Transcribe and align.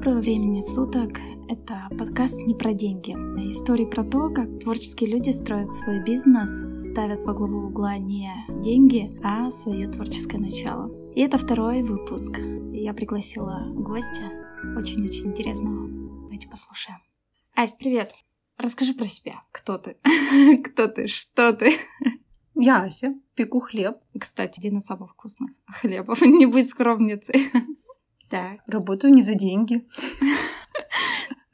Доброго 0.00 0.20
времени 0.20 0.62
суток. 0.62 1.18
Это 1.50 1.86
подкаст 1.98 2.40
не 2.46 2.54
про 2.54 2.72
деньги. 2.72 3.12
Истории 3.50 3.84
про 3.84 4.02
то, 4.02 4.30
как 4.30 4.60
творческие 4.60 5.10
люди 5.10 5.28
строят 5.28 5.74
свой 5.74 6.02
бизнес, 6.02 6.64
ставят 6.82 7.20
во 7.26 7.34
главу 7.34 7.66
угла 7.66 7.98
не 7.98 8.32
деньги, 8.62 9.14
а 9.22 9.50
свое 9.50 9.86
творческое 9.88 10.38
начало. 10.38 10.90
И 11.14 11.20
это 11.20 11.36
второй 11.36 11.82
выпуск. 11.82 12.38
Я 12.72 12.94
пригласила 12.94 13.66
гостя, 13.74 14.22
очень-очень 14.74 15.26
интересного. 15.26 15.86
Давайте 16.22 16.48
послушаем. 16.48 17.00
Ась, 17.54 17.74
привет. 17.74 18.14
Расскажи 18.56 18.94
про 18.94 19.04
себя. 19.04 19.42
Кто 19.52 19.76
ты? 19.76 19.98
Кто 20.64 20.86
ты? 20.86 21.08
Что 21.08 21.52
ты? 21.52 21.74
Я 22.54 22.84
Ася, 22.84 23.14
пеку 23.34 23.60
хлеб. 23.60 23.98
Кстати, 24.18 24.60
один 24.60 24.78
из 24.78 24.86
самых 24.86 25.12
вкусных 25.12 25.50
хлебов. 25.66 26.20
Не 26.22 26.46
будь 26.46 26.66
скромницей. 26.66 27.50
Так. 28.30 28.60
Работаю 28.66 29.12
не 29.12 29.22
за 29.22 29.34
деньги. 29.34 29.86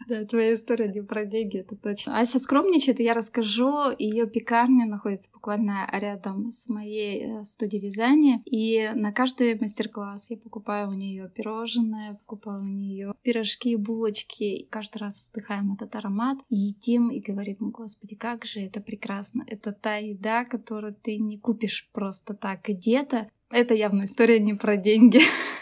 Да, 0.08 0.24
твоя 0.24 0.54
история 0.54 0.86
не 0.86 1.02
про 1.02 1.24
деньги, 1.24 1.58
это 1.58 1.74
точно. 1.74 2.20
Ася 2.20 2.38
скромничает, 2.38 3.00
и 3.00 3.02
я 3.02 3.12
расскажу. 3.12 3.90
Ее 3.98 4.28
пекарня 4.28 4.86
находится 4.86 5.32
буквально 5.32 5.88
рядом 5.92 6.48
с 6.52 6.68
моей 6.68 7.24
э, 7.24 7.44
студией 7.44 7.82
вязания. 7.82 8.40
И 8.44 8.88
на 8.94 9.10
каждый 9.10 9.58
мастер-класс 9.58 10.30
я 10.30 10.36
покупаю 10.36 10.90
у 10.90 10.92
нее 10.92 11.28
пирожное, 11.28 12.20
покупаю 12.24 12.60
у 12.60 12.66
нее 12.66 13.14
пирожки, 13.22 13.74
булочки. 13.74 14.44
И 14.44 14.66
каждый 14.68 14.98
раз 14.98 15.24
вдыхаем 15.28 15.72
этот 15.72 15.96
аромат, 15.96 16.38
едим 16.50 17.10
и 17.10 17.20
говорим, 17.20 17.56
господи, 17.72 18.14
как 18.14 18.44
же 18.44 18.60
это 18.60 18.80
прекрасно. 18.80 19.44
Это 19.48 19.72
та 19.72 19.96
еда, 19.96 20.44
которую 20.44 20.94
ты 20.94 21.16
не 21.16 21.36
купишь 21.36 21.90
просто 21.92 22.34
так 22.34 22.60
где-то. 22.62 23.28
Это 23.50 23.74
явно 23.74 24.04
история 24.04 24.38
не 24.38 24.54
про 24.54 24.76
деньги. 24.76 25.18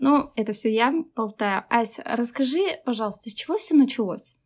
Ну, 0.00 0.32
это 0.34 0.52
все 0.52 0.74
я 0.74 0.92
болтаю. 1.14 1.64
Ася, 1.70 2.02
расскажи, 2.04 2.58
пожалуйста, 2.84 3.30
с 3.30 3.34
чего 3.34 3.58
все 3.58 3.74
началось? 3.74 4.36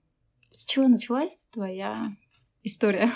С 0.51 0.67
чего 0.67 0.89
началась 0.89 1.47
твоя 1.51 2.15
история? 2.63 3.11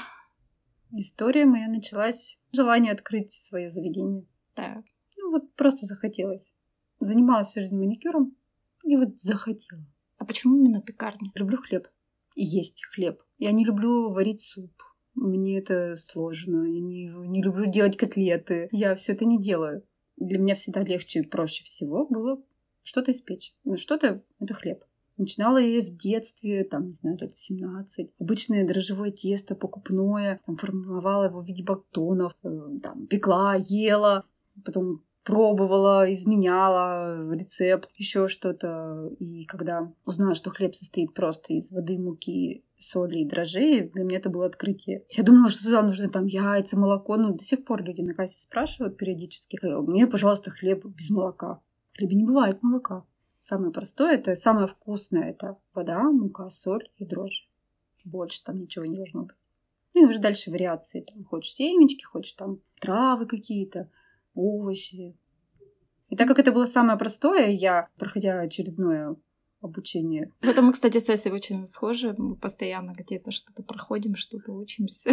История 0.92 1.44
моя 1.44 1.68
началась 1.68 2.38
желание 2.52 2.92
открыть 2.92 3.32
свое 3.32 3.68
заведение. 3.68 4.26
Так. 4.54 4.82
Ну 5.18 5.30
вот 5.30 5.54
просто 5.54 5.84
захотелось. 5.84 6.54
Занималась 7.00 7.48
всю 7.48 7.60
жизнь 7.60 7.76
маникюром 7.76 8.34
и 8.82 8.96
вот 8.96 9.20
захотела. 9.20 9.84
А 10.16 10.24
почему 10.24 10.56
именно 10.56 10.80
пекарня? 10.80 11.30
Люблю 11.34 11.58
хлеб. 11.58 11.86
И 12.34 12.44
есть 12.44 12.82
хлеб. 12.94 13.22
Я 13.36 13.52
не 13.52 13.66
люблю 13.66 14.08
варить 14.08 14.40
суп. 14.40 14.72
Мне 15.14 15.58
это 15.58 15.96
сложно. 15.96 16.64
Я 16.64 16.80
не, 16.80 17.08
не 17.28 17.42
люблю 17.42 17.66
делать 17.66 17.98
котлеты. 17.98 18.68
Я 18.72 18.94
все 18.94 19.12
это 19.12 19.26
не 19.26 19.38
делаю 19.38 19.84
для 20.26 20.38
меня 20.38 20.54
всегда 20.54 20.80
легче 20.80 21.20
и 21.20 21.26
проще 21.26 21.64
всего 21.64 22.06
было 22.06 22.42
что-то 22.82 23.12
испечь. 23.12 23.54
Ну, 23.64 23.76
что-то— 23.76 24.22
это 24.40 24.54
хлеб. 24.54 24.84
Начинала 25.16 25.58
я 25.58 25.82
в 25.82 25.90
детстве, 25.96 26.64
там, 26.64 26.86
не 26.86 26.92
знаю, 26.92 27.18
лет 27.20 27.32
в 27.32 27.38
17. 27.38 28.10
Обычное 28.18 28.66
дрожжевое 28.66 29.12
тесто 29.12 29.54
покупное, 29.54 30.40
там, 30.46 30.56
формовала 30.56 31.24
его 31.24 31.40
в 31.40 31.46
виде 31.46 31.62
батонов, 31.62 32.34
э, 32.42 32.48
там, 32.82 33.06
пекла, 33.06 33.56
ела, 33.56 34.24
потом 34.64 35.04
пробовала, 35.24 36.12
изменяла 36.12 37.30
рецепт, 37.32 37.90
еще 37.94 38.26
что-то. 38.26 39.10
И 39.18 39.44
когда 39.44 39.92
узнала, 40.04 40.34
что 40.34 40.50
хлеб 40.50 40.74
состоит 40.74 41.14
просто 41.14 41.52
из 41.52 41.70
воды, 41.70 41.98
муки, 41.98 42.64
соли 42.82 43.20
и 43.20 43.24
дрожжей, 43.24 43.88
для 43.88 44.04
меня 44.04 44.18
это 44.18 44.30
было 44.30 44.46
открытие. 44.46 45.04
Я 45.10 45.22
думала, 45.22 45.48
что 45.48 45.64
туда 45.64 45.82
нужны 45.82 46.08
там 46.08 46.26
яйца, 46.26 46.78
молоко. 46.78 47.16
Ну, 47.16 47.34
до 47.34 47.44
сих 47.44 47.64
пор 47.64 47.82
люди 47.82 48.02
на 48.02 48.14
кассе 48.14 48.40
спрашивают 48.40 48.96
периодически. 48.96 49.58
«Э, 49.62 49.80
мне, 49.80 50.06
пожалуйста, 50.06 50.50
хлеб 50.50 50.84
без 50.84 51.10
молока. 51.10 51.60
В 51.92 51.96
хлебе 51.96 52.16
не 52.16 52.24
бывает 52.24 52.62
молока. 52.62 53.04
Самое 53.38 53.72
простое, 53.72 54.14
это 54.14 54.34
самое 54.34 54.66
вкусное, 54.66 55.30
это 55.30 55.58
вода, 55.74 56.02
мука, 56.02 56.48
соль 56.50 56.88
и 56.96 57.04
дрожжи. 57.04 57.44
Больше 58.04 58.42
там 58.44 58.60
ничего 58.60 58.84
не 58.84 58.96
должно 58.96 59.22
быть. 59.22 59.36
Ну 59.94 60.02
и 60.02 60.06
уже 60.08 60.18
дальше 60.18 60.50
вариации. 60.50 61.00
Там, 61.00 61.24
хочешь 61.24 61.54
семечки, 61.54 62.04
хочешь 62.04 62.32
там 62.34 62.60
травы 62.80 63.26
какие-то, 63.26 63.90
овощи. 64.34 65.16
И 66.08 66.16
так 66.16 66.28
как 66.28 66.38
это 66.38 66.52
было 66.52 66.66
самое 66.66 66.98
простое, 66.98 67.48
я, 67.48 67.88
проходя 67.96 68.40
очередное 68.40 69.16
обучение. 69.62 70.30
В 70.42 70.48
этом 70.48 70.66
мы, 70.66 70.72
кстати, 70.72 70.98
с 70.98 71.08
Эсей 71.08 71.32
очень 71.32 71.64
схожи. 71.64 72.14
Мы 72.16 72.36
постоянно 72.36 72.92
где-то 72.92 73.30
что-то 73.30 73.62
проходим, 73.62 74.16
что-то 74.16 74.52
учимся. 74.52 75.10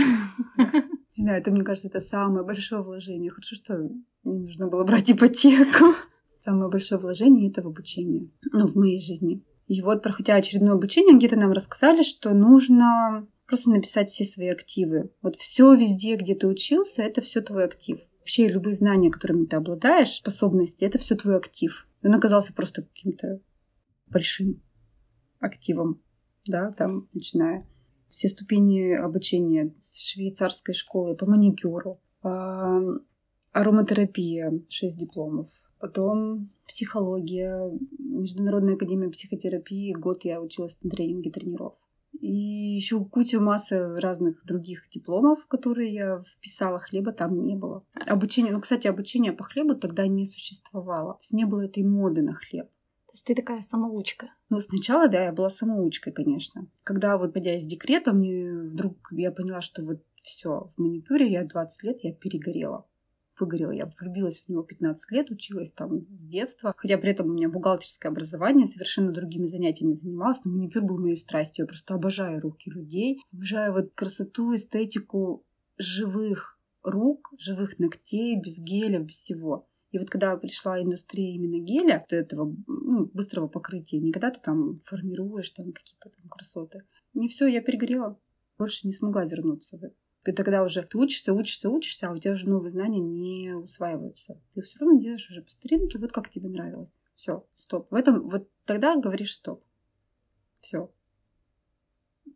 Не 0.57 1.23
знаю, 1.23 1.39
это, 1.39 1.51
мне 1.51 1.63
кажется, 1.63 1.87
это 1.87 1.99
самое 1.99 2.45
большое 2.45 2.81
вложение. 2.81 3.31
Хорошо, 3.31 3.55
что 3.55 3.89
не 4.23 4.39
нужно 4.39 4.67
было 4.67 4.83
брать 4.83 5.09
ипотеку. 5.11 5.95
Самое 6.43 6.69
большое 6.69 7.01
вложение— 7.01 7.49
это 7.51 7.61
в 7.61 7.67
обучение. 7.67 8.29
Ну, 8.53 8.65
в 8.65 8.75
моей 8.75 9.01
жизни. 9.01 9.43
И 9.67 9.81
вот, 9.81 10.01
проходя 10.01 10.35
очередное 10.35 10.73
обучение, 10.73 11.17
где-то 11.17 11.35
нам 11.35 11.51
рассказали, 11.51 12.01
что 12.01 12.33
нужно 12.33 13.27
просто 13.45 13.69
написать 13.69 14.09
все 14.09 14.23
свои 14.23 14.47
активы. 14.47 15.11
Вот 15.21 15.35
все 15.35 15.73
везде, 15.75 16.15
где 16.15 16.35
ты 16.35 16.47
учился, 16.47 17.01
это 17.01 17.21
все 17.21 17.41
твой 17.41 17.65
актив. 17.65 17.99
Вообще 18.19 18.47
любые 18.47 18.73
знания, 18.73 19.11
которыми 19.11 19.45
ты 19.45 19.57
обладаешь, 19.57 20.13
способности, 20.13 20.85
это 20.85 20.97
все 20.97 21.15
твой 21.15 21.35
актив. 21.35 21.87
Он 22.03 22.15
оказался 22.15 22.53
просто 22.53 22.83
каким-то 22.83 23.41
большим 24.11 24.61
активом, 25.39 26.01
да, 26.45 26.71
там, 26.71 27.07
начиная 27.13 27.65
все 28.07 28.27
ступени 28.27 28.93
обучения 28.93 29.73
швейцарской 29.93 30.73
школы 30.73 31.15
по 31.15 31.25
маникюру, 31.25 31.99
ароматерапия, 33.51 34.61
6 34.67 34.97
дипломов, 34.97 35.49
потом 35.79 36.49
психология, 36.67 37.71
Международная 37.99 38.75
академия 38.75 39.09
психотерапии, 39.09 39.93
год 39.93 40.25
я 40.25 40.41
училась 40.41 40.77
на 40.81 40.89
тренинге 40.89 41.31
тренеров. 41.31 41.75
И 42.19 42.33
еще 42.75 43.05
куча 43.05 43.39
массы 43.39 43.95
разных 43.95 44.43
других 44.43 44.89
дипломов, 44.89 45.45
которые 45.47 45.93
я 45.93 46.23
вписала. 46.27 46.79
Хлеба 46.79 47.13
там 47.13 47.45
не 47.45 47.55
было. 47.55 47.85
Обучение, 47.93 48.51
ну, 48.51 48.59
кстати, 48.59 48.87
обучение 48.87 49.31
по 49.31 49.45
хлебу 49.45 49.75
тогда 49.75 50.05
не 50.05 50.25
существовало. 50.25 51.13
То 51.13 51.19
есть 51.21 51.33
не 51.33 51.45
было 51.45 51.61
этой 51.65 51.83
моды 51.83 52.21
на 52.21 52.33
хлеб. 52.33 52.69
То 53.09 53.13
есть 53.15 53.25
ты 53.25 53.33
такая 53.33 53.61
самоучка? 53.61 54.27
Ну, 54.49 54.59
сначала, 54.59 55.07
да, 55.07 55.23
я 55.23 55.31
была 55.31 55.49
самоучкой, 55.49 56.13
конечно. 56.13 56.67
Когда 56.83 57.17
вот, 57.17 57.33
подя 57.33 57.57
из 57.57 57.65
декрета, 57.65 58.13
мне 58.13 58.51
вдруг 58.51 59.09
я 59.11 59.31
поняла, 59.31 59.61
что 59.61 59.83
вот 59.83 60.03
все, 60.15 60.69
в 60.75 60.77
маникюре 60.79 61.27
я 61.27 61.43
20 61.43 61.83
лет, 61.83 62.03
я 62.03 62.13
перегорела 62.13 62.85
выгорела. 63.39 63.71
Я 63.71 63.89
влюбилась 63.99 64.41
в 64.41 64.49
него 64.49 64.63
15 64.63 65.11
лет, 65.11 65.31
училась 65.31 65.71
там 65.71 66.01
с 66.19 66.27
детства. 66.27 66.73
Хотя 66.77 66.97
при 66.97 67.11
этом 67.11 67.27
у 67.27 67.33
меня 67.33 67.49
бухгалтерское 67.49 68.11
образование, 68.11 68.67
совершенно 68.67 69.11
другими 69.11 69.45
занятиями 69.45 69.93
занималась. 69.93 70.43
Но 70.43 70.51
маникюр 70.51 70.83
был 70.83 70.99
моей 70.99 71.15
страстью. 71.15 71.63
Я 71.63 71.67
просто 71.67 71.93
обожаю 71.93 72.41
руки 72.41 72.69
людей. 72.69 73.21
Обожаю 73.31 73.73
вот 73.73 73.93
красоту, 73.95 74.53
эстетику 74.53 75.45
живых 75.77 76.59
рук, 76.83 77.33
живых 77.37 77.79
ногтей, 77.79 78.35
без 78.39 78.57
геля, 78.57 78.99
без 78.99 79.15
всего. 79.15 79.68
И 79.91 79.97
вот 79.97 80.09
когда 80.09 80.37
пришла 80.37 80.81
индустрия 80.81 81.33
именно 81.33 81.59
геля, 81.63 82.05
этого 82.09 82.55
ну, 82.67 83.05
быстрого 83.05 83.47
покрытия, 83.47 83.99
не 83.99 84.11
когда 84.11 84.29
ты 84.29 84.39
там 84.39 84.79
формируешь 84.81 85.49
там 85.49 85.71
какие-то 85.71 86.09
там 86.09 86.29
красоты. 86.29 86.83
Не 87.13 87.27
все, 87.27 87.47
я 87.47 87.61
перегорела. 87.61 88.19
Больше 88.57 88.85
не 88.85 88.93
смогла 88.93 89.25
вернуться 89.25 89.77
это. 89.77 89.93
И 90.25 90.31
тогда 90.31 90.63
уже 90.63 90.83
ты 90.83 90.97
учишься, 90.97 91.33
учишься, 91.33 91.69
учишься, 91.69 92.07
а 92.07 92.11
у 92.11 92.17
тебя 92.17 92.33
уже 92.33 92.47
новые 92.47 92.69
знания 92.69 92.99
не 92.99 93.55
усваиваются. 93.55 94.39
Ты 94.53 94.61
все 94.61 94.77
равно 94.79 94.99
делаешь 94.99 95.27
уже 95.29 95.41
по 95.41 95.49
старинке, 95.49 95.97
вот 95.97 96.11
как 96.11 96.29
тебе 96.29 96.49
нравилось. 96.49 96.95
Все, 97.15 97.47
стоп. 97.55 97.91
В 97.91 97.95
этом 97.95 98.29
вот 98.29 98.47
тогда 98.65 98.95
говоришь 98.95 99.33
стоп. 99.33 99.63
Все. 100.61 100.91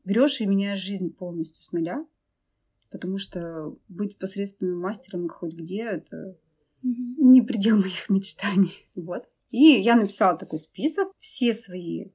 Берешь 0.03 0.41
и 0.41 0.45
меняешь 0.47 0.79
жизнь 0.79 1.13
полностью 1.13 1.61
с 1.61 1.71
нуля, 1.71 2.05
потому 2.89 3.17
что 3.17 3.77
быть 3.89 4.17
посредственным 4.17 4.79
мастером 4.79 5.29
хоть 5.29 5.53
где 5.53 5.83
это 5.83 6.37
не 6.83 7.41
предел 7.41 7.77
моих 7.77 8.09
мечтаний. 8.09 8.89
Вот. 8.95 9.23
И 9.49 9.79
я 9.79 9.95
написала 9.95 10.37
такой 10.37 10.59
список, 10.59 11.09
все 11.17 11.53
свои 11.53 12.11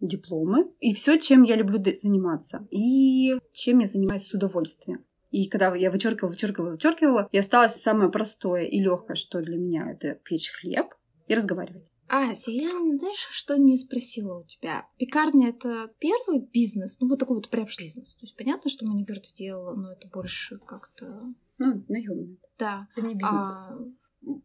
дипломы 0.00 0.70
и 0.80 0.94
все, 0.94 1.18
чем 1.18 1.42
я 1.42 1.56
люблю 1.56 1.82
заниматься 1.82 2.66
и 2.70 3.34
чем 3.52 3.78
я 3.78 3.86
занимаюсь 3.86 4.26
с 4.26 4.34
удовольствием. 4.34 5.04
И 5.30 5.48
когда 5.48 5.74
я 5.74 5.90
вычеркивала, 5.90 6.30
вычеркивала, 6.30 6.70
вычеркивала, 6.70 7.28
и 7.32 7.38
осталось 7.38 7.74
самое 7.74 8.10
простое 8.10 8.62
и 8.62 8.80
легкое, 8.80 9.16
что 9.16 9.42
для 9.42 9.56
меня 9.56 9.90
это 9.90 10.14
печь 10.14 10.50
хлеб 10.50 10.94
и 11.26 11.34
разговаривать. 11.34 11.84
Ася, 12.08 12.52
я, 12.52 12.70
знаешь, 12.70 13.28
что 13.32 13.56
не 13.56 13.76
спросила 13.76 14.38
у 14.38 14.44
тебя? 14.44 14.86
Пекарня— 14.96 15.48
это 15.50 15.90
первый 15.98 16.40
бизнес? 16.40 17.00
Ну, 17.00 17.08
вот 17.08 17.18
такой 17.18 17.36
вот 17.36 17.50
прям 17.50 17.66
бизнес. 17.78 18.14
То 18.14 18.24
есть 18.24 18.36
понятно, 18.36 18.70
что 18.70 18.86
маникюр 18.86 19.18
ты 19.18 19.34
делала, 19.36 19.74
но 19.74 19.92
это 19.92 20.08
больше 20.08 20.58
как-то... 20.58 21.34
Ну, 21.58 21.84
наемный. 21.88 22.38
Да. 22.58 22.88
Это 22.96 23.06
не 23.06 23.14
бизнес. 23.14 23.32
А... 23.32 23.78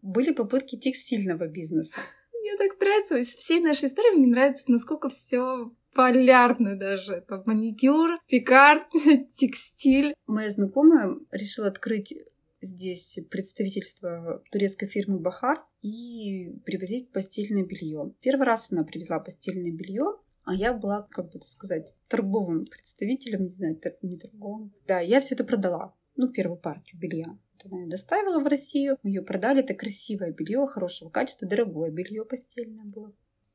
Были 0.01 0.31
попытки 0.31 0.77
текстильного 0.77 1.47
бизнеса. 1.47 1.91
Мне 2.33 2.55
так 2.57 2.79
нравится. 2.79 3.23
Всей 3.23 3.59
нашей 3.61 3.85
истории 3.85 4.17
мне 4.17 4.27
нравится, 4.27 4.63
насколько 4.67 5.09
все 5.09 5.71
полярно 5.93 6.77
даже. 6.77 7.15
Это 7.15 7.43
маникюр, 7.45 8.19
пекар, 8.27 8.87
текстиль. 9.33 10.13
Моя 10.27 10.49
знакомая 10.49 11.17
решила 11.31 11.67
открыть 11.67 12.13
здесь 12.61 13.17
представительство 13.29 14.43
турецкой 14.51 14.87
фирмы 14.87 15.19
Бахар. 15.19 15.63
и 15.81 16.51
привозить 16.65 17.11
постельное 17.11 17.63
белье. 17.63 18.13
Первый 18.21 18.45
раз 18.45 18.71
она 18.71 18.83
привезла 18.83 19.19
постельное 19.19 19.71
белье, 19.71 20.17
а 20.43 20.53
я 20.53 20.73
была, 20.73 21.07
как 21.11 21.31
бы 21.31 21.39
это 21.39 21.47
сказать, 21.47 21.93
торговым 22.07 22.65
представителем, 22.65 23.45
не 23.45 23.51
знаю, 23.51 23.79
не 24.01 24.17
торговым. 24.17 24.73
Да, 24.87 24.99
я 24.99 25.21
все 25.21 25.35
это 25.35 25.43
продала. 25.43 25.95
Ну, 26.15 26.27
первую 26.29 26.57
партию 26.57 26.99
белья. 26.99 27.37
Она 27.63 27.81
ее 27.81 27.89
доставила 27.89 28.39
в 28.39 28.47
Россию, 28.47 28.97
мы 29.03 29.11
ее 29.11 29.21
продали. 29.21 29.63
Это 29.63 29.73
красивое 29.73 30.31
белье, 30.31 30.65
хорошего 30.67 31.09
качества, 31.09 31.47
дорогое 31.47 31.91
белье 31.91 32.25
постельное 32.25 32.85
было. 32.85 33.13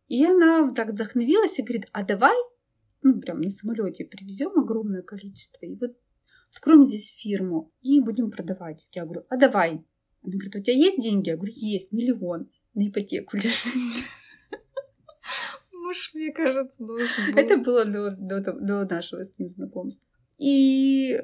И 0.08 0.24
она 0.24 0.72
так 0.72 0.90
вдохновилась 0.90 1.58
и 1.58 1.62
говорит, 1.62 1.88
а 1.92 2.04
давай, 2.04 2.36
ну, 3.02 3.20
прям 3.20 3.40
на 3.40 3.50
самолете 3.50 4.04
привезем 4.04 4.58
огромное 4.58 5.02
количество, 5.02 5.66
и 5.66 5.74
вот 5.74 5.96
откроем 6.54 6.84
здесь 6.84 7.10
фирму 7.10 7.72
и 7.82 8.00
будем 8.00 8.30
продавать. 8.30 8.86
Я 8.92 9.04
говорю, 9.04 9.24
а 9.28 9.36
давай. 9.36 9.84
Она 10.22 10.32
говорит, 10.32 10.56
у 10.56 10.60
тебя 10.60 10.76
есть 10.76 11.00
деньги? 11.00 11.28
Я 11.28 11.36
говорю, 11.36 11.52
есть, 11.54 11.92
миллион 11.92 12.50
на 12.74 12.88
ипотеку 12.88 13.36
лежит. 13.36 13.72
Муж, 15.72 16.12
мне 16.14 16.32
кажется, 16.32 16.84
должен 16.84 17.32
был. 17.32 17.38
Это 17.40 17.56
было 17.58 17.84
до, 17.84 18.10
до, 18.10 18.40
до 18.40 18.84
нашего 18.84 19.24
с 19.24 19.38
ним 19.38 19.50
знакомства. 19.50 20.02
И 20.38 21.20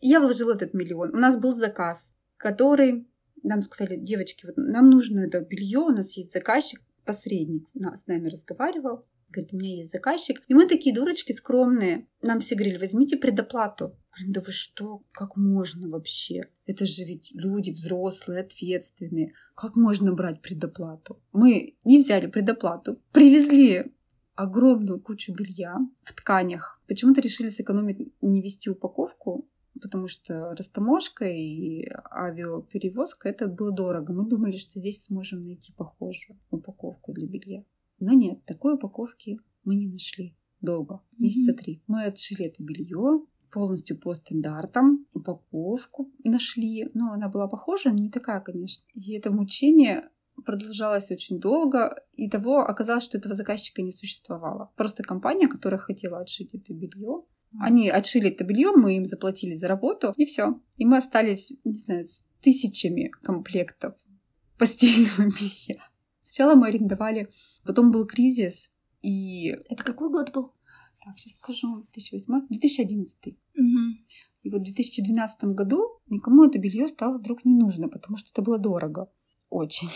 я 0.00 0.20
вложила 0.20 0.54
этот 0.54 0.74
миллион. 0.74 1.14
У 1.14 1.18
нас 1.18 1.36
был 1.36 1.56
заказ, 1.56 2.04
который 2.36 3.08
нам 3.42 3.62
сказали, 3.62 3.96
девочки, 3.96 4.46
вот 4.46 4.56
нам 4.56 4.90
нужно 4.90 5.20
это 5.20 5.40
белье, 5.40 5.78
у 5.78 5.90
нас 5.90 6.16
есть 6.16 6.32
заказчик, 6.32 6.80
посредник 7.04 7.68
с 7.74 8.06
нами 8.06 8.28
разговаривал. 8.28 9.06
Говорит, 9.28 9.52
у 9.52 9.56
меня 9.56 9.76
есть 9.76 9.90
заказчик. 9.90 10.40
И 10.46 10.54
мы 10.54 10.68
такие 10.68 10.94
дурочки 10.94 11.32
скромные. 11.32 12.06
Нам 12.22 12.38
все 12.40 12.54
говорили, 12.54 12.78
возьмите 12.78 13.16
предоплату. 13.16 13.96
Говорим, 14.12 14.32
да 14.32 14.40
вы 14.40 14.52
что, 14.52 15.02
как 15.12 15.36
можно 15.36 15.88
вообще? 15.88 16.48
Это 16.64 16.86
же 16.86 17.04
ведь 17.04 17.32
люди 17.34 17.70
взрослые, 17.70 18.40
ответственные. 18.40 19.32
Как 19.56 19.74
можно 19.74 20.12
брать 20.12 20.42
предоплату? 20.42 21.20
Мы 21.32 21.76
не 21.84 21.98
взяли 21.98 22.28
предоплату, 22.28 23.00
привезли 23.12 23.92
огромную 24.36 25.00
кучу 25.00 25.32
белья 25.34 25.76
в 26.04 26.12
тканях. 26.12 26.80
Почему-то 26.86 27.20
решили 27.20 27.48
сэкономить, 27.48 28.12
не 28.20 28.42
вести 28.42 28.70
упаковку, 28.70 29.48
потому 29.80 30.08
что 30.08 30.54
растаможка 30.54 31.24
и 31.24 31.86
авиаперевозка 32.10 33.28
это 33.28 33.48
было 33.48 33.72
дорого. 33.72 34.12
Мы 34.12 34.28
думали, 34.28 34.56
что 34.56 34.78
здесь 34.78 35.04
сможем 35.04 35.44
найти 35.44 35.72
похожую 35.72 36.38
упаковку 36.50 37.12
для 37.12 37.26
белья. 37.26 37.64
Но 37.98 38.12
нет, 38.12 38.44
такой 38.44 38.74
упаковки 38.74 39.38
мы 39.64 39.76
не 39.76 39.86
нашли 39.86 40.36
долго, 40.60 41.00
месяца 41.18 41.52
mm-hmm. 41.52 41.56
три. 41.56 41.82
Мы 41.86 42.04
отшили 42.04 42.46
это 42.46 42.62
белье 42.62 43.24
полностью 43.52 43.98
по 43.98 44.12
стандартам, 44.14 45.06
упаковку 45.14 46.10
нашли. 46.24 46.90
Но 46.94 47.12
она 47.12 47.28
была 47.28 47.48
похожа, 47.48 47.90
но 47.90 47.96
не 47.96 48.10
такая, 48.10 48.40
конечно. 48.40 48.84
И 48.94 49.12
это 49.14 49.30
мучение 49.30 50.10
продолжалось 50.44 51.10
очень 51.10 51.40
долго, 51.40 52.02
и 52.12 52.28
того 52.28 52.58
оказалось, 52.58 53.04
что 53.04 53.16
этого 53.18 53.34
заказчика 53.34 53.82
не 53.82 53.92
существовало. 53.92 54.70
Просто 54.76 55.02
компания, 55.02 55.48
которая 55.48 55.80
хотела 55.80 56.20
отшить 56.20 56.54
это 56.54 56.74
белье, 56.74 57.22
они 57.60 57.88
отшили 57.88 58.30
это 58.30 58.44
белье, 58.44 58.72
мы 58.72 58.96
им 58.96 59.06
заплатили 59.06 59.54
за 59.56 59.68
работу, 59.68 60.12
и 60.16 60.26
все. 60.26 60.60
И 60.76 60.84
мы 60.84 60.98
остались, 60.98 61.52
не 61.64 61.74
знаю, 61.74 62.04
с 62.04 62.22
тысячами 62.40 63.10
комплектов 63.22 63.94
постельного 64.58 65.30
белья. 65.30 65.82
Сначала 66.22 66.54
мы 66.54 66.68
арендовали, 66.68 67.28
потом 67.64 67.90
был 67.90 68.06
кризис, 68.06 68.70
и... 69.02 69.56
Это 69.68 69.84
какой 69.84 70.10
год 70.10 70.32
был? 70.32 70.52
Так, 71.04 71.18
сейчас 71.18 71.38
скажу. 71.38 71.86
2008, 71.92 72.48
2011. 72.48 73.26
Угу. 73.26 73.64
И 74.42 74.50
вот 74.50 74.60
в 74.60 74.64
2012 74.64 75.44
году 75.44 76.00
никому 76.08 76.44
это 76.44 76.58
белье 76.58 76.88
стало 76.88 77.18
вдруг 77.18 77.44
не 77.44 77.54
нужно, 77.54 77.88
потому 77.88 78.16
что 78.16 78.30
это 78.32 78.42
было 78.42 78.58
дорого. 78.58 79.10
Очень. 79.48 79.88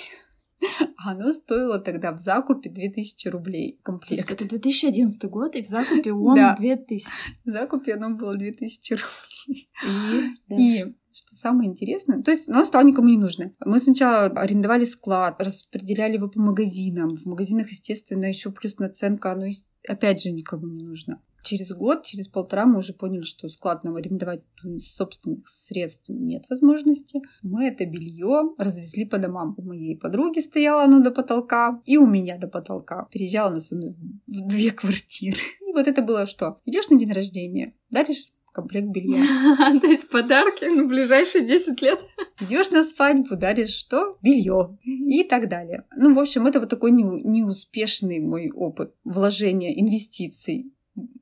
Оно 0.96 1.32
стоило 1.32 1.78
тогда 1.78 2.12
в 2.12 2.18
закупе 2.18 2.70
2000 2.70 3.28
рублей 3.28 3.80
комплект. 3.82 4.08
То 4.08 4.14
есть 4.14 4.30
это 4.30 4.48
2011 4.48 5.24
год, 5.30 5.56
и 5.56 5.62
в 5.62 5.66
закупе 5.66 6.12
он 6.12 6.34
да. 6.34 6.54
2000. 6.56 7.08
В 7.44 7.50
закупе 7.50 7.94
оно 7.94 8.16
было 8.16 8.36
2000 8.36 8.92
рублей. 8.92 9.70
И, 9.82 10.36
да. 10.48 10.56
и 10.56 10.94
что 11.12 11.34
самое 11.34 11.68
интересное, 11.68 12.22
то 12.22 12.30
есть 12.30 12.48
оно 12.48 12.64
стало 12.64 12.84
никому 12.84 13.08
не 13.08 13.16
нужно. 13.16 13.52
Мы 13.64 13.80
сначала 13.80 14.26
арендовали 14.26 14.84
склад, 14.84 15.42
распределяли 15.42 16.14
его 16.14 16.28
по 16.28 16.40
магазинам. 16.40 17.16
В 17.16 17.26
магазинах, 17.26 17.70
естественно, 17.70 18.26
еще 18.26 18.52
плюс 18.52 18.78
наценка, 18.78 19.32
оно 19.32 19.46
опять 19.88 20.22
же 20.22 20.30
никому 20.30 20.66
не 20.66 20.84
нужно. 20.84 21.20
Через 21.42 21.72
год, 21.72 22.04
через 22.04 22.28
полтора 22.28 22.66
мы 22.66 22.78
уже 22.78 22.92
поняли, 22.92 23.22
что 23.22 23.48
склад 23.48 23.82
нам 23.82 23.96
арендовать 23.96 24.42
собственных 24.78 25.48
средств 25.48 26.08
нет 26.08 26.44
возможности. 26.50 27.22
Мы 27.42 27.66
это 27.66 27.86
белье 27.86 28.54
развезли 28.58 29.06
по 29.06 29.18
домам. 29.18 29.54
У 29.56 29.62
моей 29.62 29.96
подруги 29.96 30.40
стояло 30.40 30.84
оно 30.84 31.00
до 31.00 31.10
потолка, 31.10 31.80
и 31.86 31.96
у 31.96 32.06
меня 32.06 32.36
до 32.38 32.46
потолка. 32.46 33.08
Переезжала 33.10 33.54
на 33.54 33.60
со 33.60 33.74
мной 33.74 33.94
в 34.26 34.48
две 34.48 34.70
квартиры. 34.70 35.38
И 35.66 35.72
вот 35.72 35.88
это 35.88 36.02
было 36.02 36.26
что? 36.26 36.60
Идешь 36.66 36.90
на 36.90 36.98
день 36.98 37.12
рождения, 37.12 37.74
даришь 37.90 38.30
комплект 38.52 38.88
белья. 38.88 39.78
То 39.80 39.86
есть 39.86 40.08
подарки 40.08 40.64
на 40.64 40.86
ближайшие 40.86 41.46
10 41.46 41.80
лет. 41.82 42.00
Идешь 42.40 42.70
на 42.70 42.84
свадьбу, 42.84 43.36
даришь 43.36 43.74
что? 43.74 44.18
Белье. 44.22 44.78
И 44.84 45.24
так 45.24 45.48
далее. 45.48 45.84
Ну, 45.96 46.14
в 46.14 46.18
общем, 46.18 46.46
это 46.46 46.60
вот 46.60 46.68
такой 46.68 46.90
неуспешный 46.90 48.20
мой 48.20 48.50
опыт 48.50 48.94
вложения 49.04 49.78
инвестиций 49.80 50.72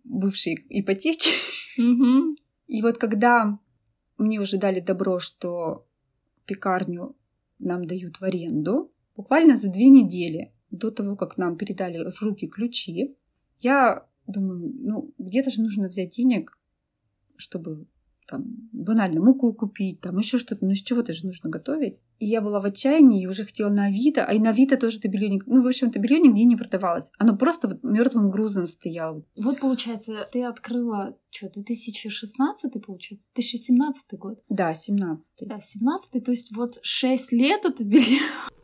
бывшей 0.04 0.66
ипотеки. 0.68 1.30
И 2.66 2.82
вот 2.82 2.98
когда 2.98 3.58
мне 4.18 4.40
уже 4.40 4.58
дали 4.58 4.80
добро, 4.80 5.20
что 5.20 5.86
пекарню 6.44 7.16
нам 7.58 7.86
дают 7.86 8.20
в 8.20 8.24
аренду, 8.24 8.92
буквально 9.16 9.56
за 9.56 9.70
две 9.70 9.88
недели 9.88 10.52
до 10.70 10.90
того, 10.90 11.16
как 11.16 11.38
нам 11.38 11.56
передали 11.56 12.10
в 12.10 12.22
руки 12.22 12.46
ключи, 12.46 13.16
я 13.60 14.06
думаю, 14.26 14.72
ну, 14.80 15.14
где-то 15.18 15.50
же 15.50 15.62
нужно 15.62 15.88
взять 15.88 16.10
денег, 16.10 16.57
чтобы 17.38 17.86
там, 18.28 18.44
банально 18.72 19.22
муку 19.22 19.52
купить, 19.52 20.00
там 20.00 20.18
еще 20.18 20.38
что-то, 20.38 20.64
ну 20.64 20.72
из 20.72 20.82
чего-то 20.82 21.12
же 21.12 21.26
нужно 21.26 21.48
готовить. 21.48 21.96
И 22.18 22.26
я 22.26 22.40
была 22.40 22.60
в 22.60 22.64
отчаянии 22.64 23.22
и 23.22 23.26
уже 23.26 23.46
хотела 23.46 23.70
на 23.70 23.86
Авито, 23.86 24.24
а 24.24 24.34
и 24.34 24.38
на 24.38 24.50
Авито 24.50 24.76
тоже 24.76 24.98
это 24.98 25.08
белье, 25.08 25.40
ну, 25.46 25.62
в 25.62 25.66
общем, 25.66 25.88
это 25.88 25.98
белье 25.98 26.20
нигде 26.20 26.44
не 26.44 26.56
продавалось. 26.56 27.10
Оно 27.18 27.36
просто 27.36 27.68
вот 27.68 27.82
мертвым 27.82 28.30
грузом 28.30 28.66
стояло. 28.66 29.24
Вот, 29.36 29.60
получается, 29.60 30.28
ты 30.30 30.44
открыла, 30.44 31.16
что, 31.30 31.48
2016, 31.50 32.84
получается, 32.84 33.30
2017 33.34 34.18
год? 34.18 34.42
Да, 34.48 34.74
17 34.74 35.24
Да, 35.40 35.60
17 35.60 36.24
то 36.24 36.30
есть 36.30 36.54
вот 36.54 36.78
6 36.82 37.32
лет 37.32 37.64
это 37.64 37.84
белье 37.84 38.20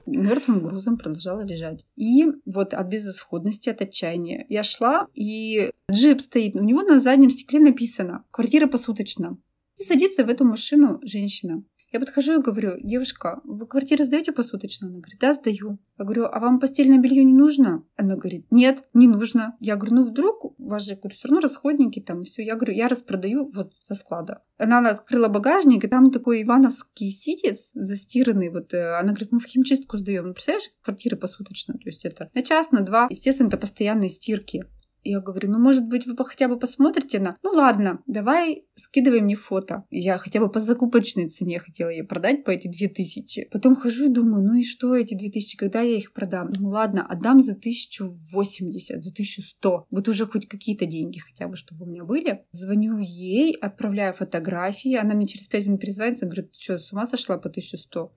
мертвым 0.06 0.62
грузом 0.62 0.96
продолжала 0.96 1.44
лежать. 1.44 1.86
И 1.96 2.24
вот 2.44 2.74
от 2.74 2.86
безысходности, 2.88 3.70
от 3.70 3.82
отчаяния 3.82 4.46
я 4.48 4.62
шла, 4.62 5.08
и 5.14 5.70
джип 5.90 6.20
стоит, 6.20 6.56
у 6.56 6.62
него 6.62 6.82
на 6.82 6.98
заднем 6.98 7.30
стекле 7.30 7.60
написано 7.60 8.24
«Квартира 8.30 8.66
посуточно». 8.66 9.38
И 9.76 9.82
садится 9.82 10.24
в 10.24 10.28
эту 10.28 10.44
машину 10.44 11.00
женщина. 11.02 11.64
Я 11.94 12.00
подхожу 12.00 12.40
и 12.40 12.42
говорю, 12.42 12.72
девушка, 12.82 13.40
вы 13.44 13.68
квартиру 13.68 14.02
сдаете 14.02 14.32
посуточно? 14.32 14.88
Она 14.88 14.98
говорит, 14.98 15.20
да, 15.20 15.32
сдаю. 15.32 15.78
Я 15.96 16.04
говорю, 16.04 16.24
а 16.24 16.40
вам 16.40 16.58
постельное 16.58 16.98
белье 16.98 17.22
не 17.22 17.32
нужно? 17.32 17.84
Она 17.94 18.16
говорит, 18.16 18.48
нет, 18.50 18.82
не 18.94 19.06
нужно. 19.06 19.56
Я 19.60 19.76
говорю, 19.76 19.94
ну 19.94 20.02
вдруг 20.02 20.44
у 20.44 20.54
вас 20.58 20.82
же, 20.82 20.96
говорю, 20.96 21.14
все 21.14 21.28
равно 21.28 21.40
расходники 21.40 22.00
там 22.00 22.24
все. 22.24 22.42
Я 22.42 22.56
говорю, 22.56 22.72
я 22.72 22.88
распродаю 22.88 23.48
вот 23.54 23.74
со 23.84 23.94
склада. 23.94 24.42
Она 24.58 24.80
открыла 24.80 25.28
багажник, 25.28 25.84
и 25.84 25.88
там 25.88 26.10
такой 26.10 26.42
ивановский 26.42 27.12
ситец 27.12 27.70
застиранный. 27.74 28.50
Вот 28.50 28.74
э, 28.74 28.98
она 28.98 29.10
говорит, 29.10 29.30
мы 29.30 29.38
в 29.38 29.46
химчистку 29.46 29.96
сдаем. 29.96 30.26
Ну, 30.26 30.32
представляешь, 30.32 30.70
квартиры 30.82 31.16
посуточно. 31.16 31.74
То 31.74 31.86
есть 31.88 32.04
это 32.04 32.28
на 32.34 32.42
час, 32.42 32.72
на 32.72 32.80
два. 32.80 33.06
Естественно, 33.08 33.46
это 33.46 33.56
постоянные 33.56 34.10
стирки. 34.10 34.64
Я 35.04 35.20
говорю, 35.20 35.50
ну, 35.50 35.58
может 35.58 35.86
быть, 35.86 36.06
вы 36.06 36.16
хотя 36.24 36.48
бы 36.48 36.58
посмотрите 36.58 37.18
на... 37.18 37.36
Ну, 37.42 37.50
ладно, 37.50 38.00
давай 38.06 38.64
скидывай 38.74 39.20
мне 39.20 39.36
фото. 39.36 39.84
Я 39.90 40.16
хотя 40.16 40.40
бы 40.40 40.50
по 40.50 40.60
закупочной 40.60 41.28
цене 41.28 41.60
хотела 41.60 41.90
ее 41.90 42.04
продать 42.04 42.42
по 42.42 42.50
эти 42.50 42.68
две 42.68 42.88
тысячи. 42.88 43.48
Потом 43.52 43.74
хожу 43.74 44.06
и 44.06 44.12
думаю, 44.12 44.42
ну 44.42 44.54
и 44.54 44.62
что 44.62 44.96
эти 44.96 45.14
две 45.14 45.30
тысячи, 45.30 45.58
когда 45.58 45.82
я 45.82 45.96
их 45.98 46.12
продам? 46.14 46.50
Ну, 46.58 46.68
ладно, 46.68 47.06
отдам 47.06 47.42
за 47.42 47.54
тысячу 47.54 48.10
восемьдесят, 48.32 49.04
за 49.04 49.12
тысячу 49.12 49.42
сто. 49.42 49.86
Вот 49.90 50.08
уже 50.08 50.26
хоть 50.26 50.48
какие-то 50.48 50.86
деньги 50.86 51.18
хотя 51.18 51.48
бы, 51.48 51.56
чтобы 51.56 51.84
у 51.84 51.88
меня 51.88 52.04
были. 52.04 52.44
Звоню 52.52 52.98
ей, 52.98 53.54
отправляю 53.54 54.14
фотографии. 54.14 54.94
Она 54.94 55.14
мне 55.14 55.26
через 55.26 55.46
пять 55.48 55.66
минут 55.66 55.80
перезвонится, 55.80 56.24
говорит, 56.24 56.52
ты 56.52 56.58
что, 56.58 56.78
с 56.78 56.92
ума 56.92 57.06
сошла 57.06 57.36
по 57.36 57.50
тысячу 57.50 57.76
сто? 57.76 58.12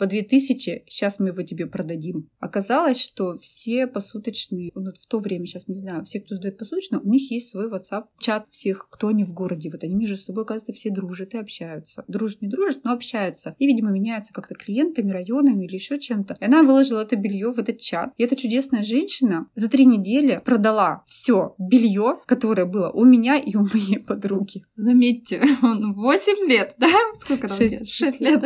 По 0.00 0.06
2000, 0.06 0.84
сейчас 0.88 1.18
мы 1.18 1.28
его 1.28 1.42
тебе 1.42 1.66
продадим. 1.66 2.30
Оказалось, 2.40 2.98
что 2.98 3.36
все 3.36 3.86
посуточные, 3.86 4.70
ну, 4.74 4.92
в 4.98 5.06
то 5.06 5.18
время, 5.18 5.44
сейчас 5.44 5.68
не 5.68 5.76
знаю, 5.76 6.04
все, 6.04 6.20
кто 6.20 6.36
сдает 6.36 6.56
посуточно, 6.56 7.00
у 7.00 7.08
них 7.08 7.30
есть 7.30 7.50
свой 7.50 7.70
WhatsApp, 7.70 8.04
чат 8.18 8.46
всех, 8.50 8.88
кто 8.90 9.08
они 9.08 9.24
в 9.24 9.34
городе. 9.34 9.68
Вот 9.70 9.84
они 9.84 9.94
между 9.94 10.16
собой, 10.16 10.44
оказывается, 10.44 10.72
все 10.72 10.90
дружат 10.90 11.34
и 11.34 11.38
общаются. 11.38 12.02
Дружат, 12.08 12.40
не 12.40 12.48
дружат, 12.48 12.80
но 12.82 12.92
общаются. 12.92 13.54
И, 13.58 13.66
видимо, 13.66 13.90
меняются 13.90 14.32
как-то 14.32 14.54
клиентами, 14.54 15.10
районами 15.10 15.66
или 15.66 15.74
еще 15.74 15.98
чем-то. 15.98 16.38
И 16.40 16.44
она 16.46 16.62
выложила 16.62 17.02
это 17.02 17.16
белье 17.16 17.52
в 17.52 17.58
этот 17.58 17.78
чат. 17.78 18.14
И 18.16 18.22
эта 18.22 18.36
чудесная 18.36 18.82
женщина 18.82 19.48
за 19.54 19.68
три 19.68 19.84
недели 19.84 20.40
продала 20.42 21.02
все 21.04 21.54
белье, 21.58 22.20
которое 22.24 22.64
было 22.64 22.90
у 22.90 23.04
меня 23.04 23.36
и 23.36 23.54
у 23.54 23.66
моей 23.74 23.98
подруги. 23.98 24.64
Заметьте, 24.70 25.42
8 25.60 26.48
лет, 26.48 26.74
да? 26.78 26.88
Сколько 27.18 27.48
там 27.48 27.58
6, 27.58 27.86
6 27.86 28.20
лет. 28.20 28.44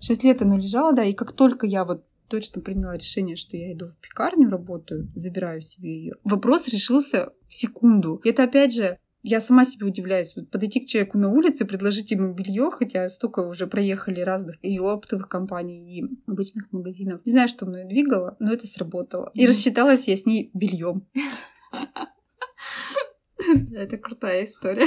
6 0.00 0.24
лет 0.24 0.42
оно 0.42 0.58
лежало 0.58 0.89
да, 0.92 1.04
и 1.04 1.12
как 1.12 1.32
только 1.32 1.66
я 1.66 1.84
вот 1.84 2.04
точно 2.28 2.62
приняла 2.62 2.96
решение, 2.96 3.36
что 3.36 3.56
я 3.56 3.72
иду 3.72 3.88
в 3.88 3.96
пекарню, 3.96 4.48
работаю, 4.48 5.10
забираю 5.14 5.60
себе 5.60 5.90
ее. 5.90 6.14
Вопрос 6.24 6.68
решился 6.68 7.32
в 7.48 7.54
секунду. 7.54 8.20
И 8.24 8.30
это 8.30 8.44
опять 8.44 8.72
же 8.72 8.98
я 9.22 9.40
сама 9.40 9.64
себе 9.64 9.86
удивляюсь. 9.86 10.34
Вот 10.36 10.50
подойти 10.50 10.80
к 10.80 10.86
человеку 10.86 11.18
на 11.18 11.28
улице, 11.28 11.66
предложить 11.66 12.10
ему 12.10 12.32
белье, 12.32 12.70
хотя 12.70 13.08
столько 13.08 13.40
уже 13.40 13.66
проехали 13.66 14.20
разных 14.20 14.56
и 14.62 14.78
оптовых 14.78 15.28
компаний, 15.28 15.98
и 15.98 16.04
обычных 16.26 16.72
магазинов. 16.72 17.20
Не 17.26 17.32
знаю, 17.32 17.48
что 17.48 17.66
мной 17.66 17.84
двигало, 17.84 18.36
но 18.38 18.52
это 18.52 18.66
сработало. 18.66 19.30
И 19.34 19.46
рассчиталась 19.46 20.08
я 20.08 20.16
с 20.16 20.24
ней 20.24 20.50
бельем. 20.54 21.06
Это 23.74 23.98
крутая 23.98 24.44
история. 24.44 24.86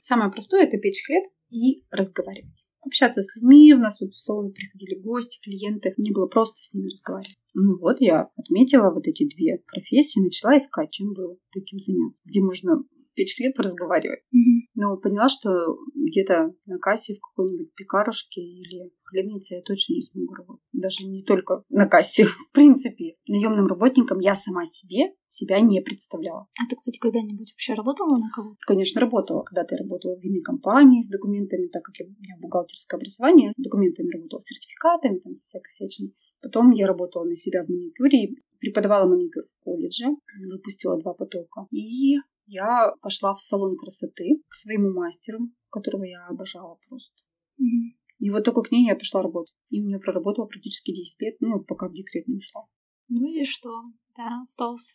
Самое 0.00 0.30
простое 0.30 0.66
это 0.66 0.76
печь 0.76 1.02
хлеб 1.06 1.24
и 1.48 1.82
разговаривать. 1.90 2.63
Общаться 2.84 3.22
с 3.22 3.34
людьми. 3.36 3.74
У 3.74 3.78
нас 3.78 4.00
вот 4.00 4.10
в 4.10 4.20
салон 4.20 4.52
приходили 4.52 5.00
гости, 5.00 5.40
клиенты. 5.42 5.94
Мне 5.96 6.12
было 6.12 6.26
просто 6.26 6.56
с 6.56 6.72
ними 6.74 6.90
разговаривать. 6.92 7.38
Ну 7.54 7.78
вот 7.78 8.00
я 8.00 8.28
отметила 8.36 8.90
вот 8.90 9.06
эти 9.06 9.26
две 9.26 9.62
профессии, 9.66 10.20
начала 10.20 10.56
искать, 10.56 10.90
чем 10.90 11.14
было 11.14 11.36
таким 11.52 11.78
заняться. 11.78 12.22
Где 12.26 12.40
можно 12.40 12.82
печь 13.14 13.36
хлеб 13.36 13.58
и 13.58 13.62
разговаривать. 13.62 14.20
Mm-hmm. 14.34 14.70
Но 14.74 14.96
поняла, 14.96 15.28
что 15.28 15.50
где-то 15.94 16.54
на 16.66 16.78
кассе 16.78 17.14
в 17.14 17.20
какой-нибудь 17.20 17.74
пекарушке 17.74 18.40
или 18.40 18.92
хлебнице 19.04 19.54
я 19.54 19.62
точно 19.62 19.94
не 19.94 20.02
смогу 20.02 20.34
работать. 20.34 20.64
Даже 20.72 21.06
не 21.06 21.22
только 21.22 21.62
на 21.68 21.86
кассе, 21.86 22.24
в 22.50 22.52
принципе. 22.52 23.16
Наемным 23.28 23.66
работником 23.66 24.18
я 24.18 24.34
сама 24.34 24.64
себе 24.66 25.14
себя 25.28 25.60
не 25.60 25.80
представляла. 25.80 26.46
А 26.62 26.68
ты, 26.68 26.76
кстати, 26.76 26.98
когда-нибудь 26.98 27.52
вообще 27.52 27.74
работала 27.74 28.18
на 28.18 28.30
кого? 28.30 28.56
Конечно, 28.66 29.00
работала. 29.00 29.42
Когда-то 29.42 29.74
я 29.74 29.82
работала 29.82 30.16
в 30.16 30.22
винной 30.22 30.42
компании 30.42 31.02
с 31.02 31.08
документами, 31.08 31.66
так 31.66 31.82
как 31.82 31.96
я, 31.98 32.06
у 32.06 32.10
меня 32.10 32.36
бухгалтерское 32.40 32.98
образование, 32.98 33.50
с 33.52 33.56
документами 33.62 34.10
работала, 34.12 34.40
с 34.40 34.44
сертификатами, 34.44 35.18
там, 35.18 35.32
со 35.32 35.44
всякой 35.44 35.70
всячиной. 35.70 36.14
Потом 36.40 36.70
я 36.70 36.86
работала 36.86 37.24
на 37.24 37.34
себя 37.34 37.64
в 37.64 37.68
маникюре, 37.68 38.36
преподавала 38.60 39.08
маникюр 39.08 39.44
в 39.44 39.64
колледже, 39.64 40.06
выпустила 40.50 41.00
два 41.00 41.14
потока. 41.14 41.66
И 41.70 42.16
я 42.46 42.92
пошла 43.00 43.34
в 43.34 43.40
салон 43.40 43.76
красоты 43.76 44.42
к 44.48 44.54
своему 44.54 44.92
мастеру, 44.92 45.50
которого 45.70 46.04
я 46.04 46.26
обожала 46.26 46.78
просто. 46.88 47.14
Mm-hmm. 47.60 47.98
И 48.18 48.30
вот 48.30 48.44
только 48.44 48.62
к 48.62 48.70
ней 48.70 48.86
я 48.86 48.96
пошла 48.96 49.22
работать. 49.22 49.54
И 49.70 49.80
у 49.80 49.86
нее 49.86 49.98
проработала 49.98 50.46
практически 50.46 50.94
10 50.94 51.20
лет, 51.22 51.36
ну, 51.40 51.62
пока 51.62 51.88
в 51.88 51.92
декрет 51.92 52.26
не 52.28 52.36
ушла. 52.36 52.66
Ну 53.08 53.26
и 53.26 53.44
что? 53.44 53.70
Да, 54.16 54.42
остался 54.42 54.94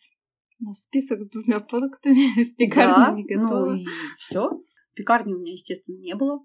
на 0.60 0.74
список 0.74 1.22
с 1.22 1.30
двумя 1.30 1.60
пунктами. 1.60 2.44
В 2.52 2.56
пекарне 2.56 2.94
да, 2.94 3.12
не 3.12 3.24
готова. 3.24 3.70
Ну 3.70 3.76
и 3.76 3.86
все. 4.16 4.62
Пекарни 4.94 5.32
у 5.32 5.38
меня, 5.38 5.52
естественно, 5.52 5.96
не 5.96 6.14
было. 6.14 6.44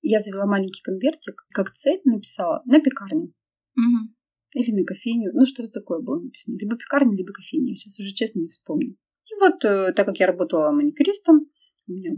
Я 0.00 0.18
завела 0.20 0.46
маленький 0.46 0.82
конвертик, 0.82 1.46
как 1.50 1.72
цель 1.74 2.00
написала 2.04 2.62
на 2.64 2.80
пекарню. 2.80 3.32
Угу. 3.76 4.14
Или 4.54 4.72
на 4.72 4.84
кофейню. 4.84 5.30
Ну, 5.32 5.44
что-то 5.44 5.70
такое 5.70 6.00
было 6.00 6.20
написано. 6.20 6.56
Либо 6.56 6.76
пекарня, 6.76 7.16
либо 7.16 7.32
кофейня. 7.32 7.70
Я 7.70 7.74
сейчас 7.74 7.98
уже 7.98 8.12
честно 8.12 8.40
не 8.40 8.48
вспомню. 8.48 8.96
И 9.30 9.34
вот, 9.40 9.64
э, 9.64 9.92
так 9.92 10.06
как 10.06 10.18
я 10.18 10.26
работала 10.26 10.70
маникюристом, 10.70 11.50
у 11.88 11.92
меня 11.92 12.16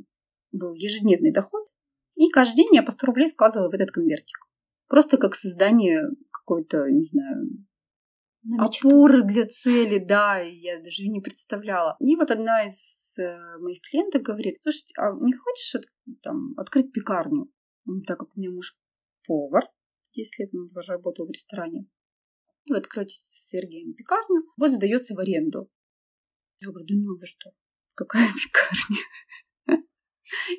был 0.52 0.74
ежедневный 0.74 1.32
доход, 1.32 1.66
и 2.14 2.28
каждый 2.30 2.56
день 2.56 2.74
я 2.74 2.82
по 2.82 2.92
100 2.92 3.06
рублей 3.06 3.28
складывала 3.28 3.70
в 3.70 3.74
этот 3.74 3.90
конвертик. 3.90 4.38
Просто 4.88 5.16
как 5.16 5.34
создание 5.34 6.02
какой-то, 6.30 6.88
не 6.90 7.04
знаю, 7.04 7.66
опоры 8.58 9.22
для 9.24 9.46
цели, 9.46 9.98
да, 9.98 10.38
я 10.38 10.78
даже 10.80 11.06
не 11.08 11.20
представляла. 11.20 11.96
И 12.00 12.16
вот 12.16 12.30
одна 12.30 12.64
из 12.64 13.18
э, 13.18 13.58
моих 13.58 13.80
клиенток 13.80 14.22
говорит, 14.22 14.58
слушай, 14.62 14.84
а 14.98 15.12
не 15.12 15.32
хочешь 15.32 15.82
там, 16.22 16.54
открыть 16.56 16.92
пекарню? 16.92 17.50
Так 18.06 18.18
как 18.18 18.28
у 18.36 18.40
меня 18.40 18.50
муж 18.50 18.76
повар, 19.26 19.64
10 20.14 20.38
лет 20.38 20.48
он 20.54 20.68
работал 20.86 21.26
в 21.26 21.30
ресторане. 21.30 21.86
Вы 22.66 22.76
откроете 22.76 23.14
с 23.16 23.48
Сергеем 23.48 23.94
пекарню, 23.94 24.44
вот 24.56 24.70
сдается 24.70 25.14
в 25.14 25.18
аренду. 25.18 25.70
Я 26.64 26.70
говорю, 26.70 26.86
да 26.88 26.94
ну 26.94 27.16
вы 27.16 27.26
что, 27.26 27.50
какая 27.94 28.28
пекарня? 28.32 29.02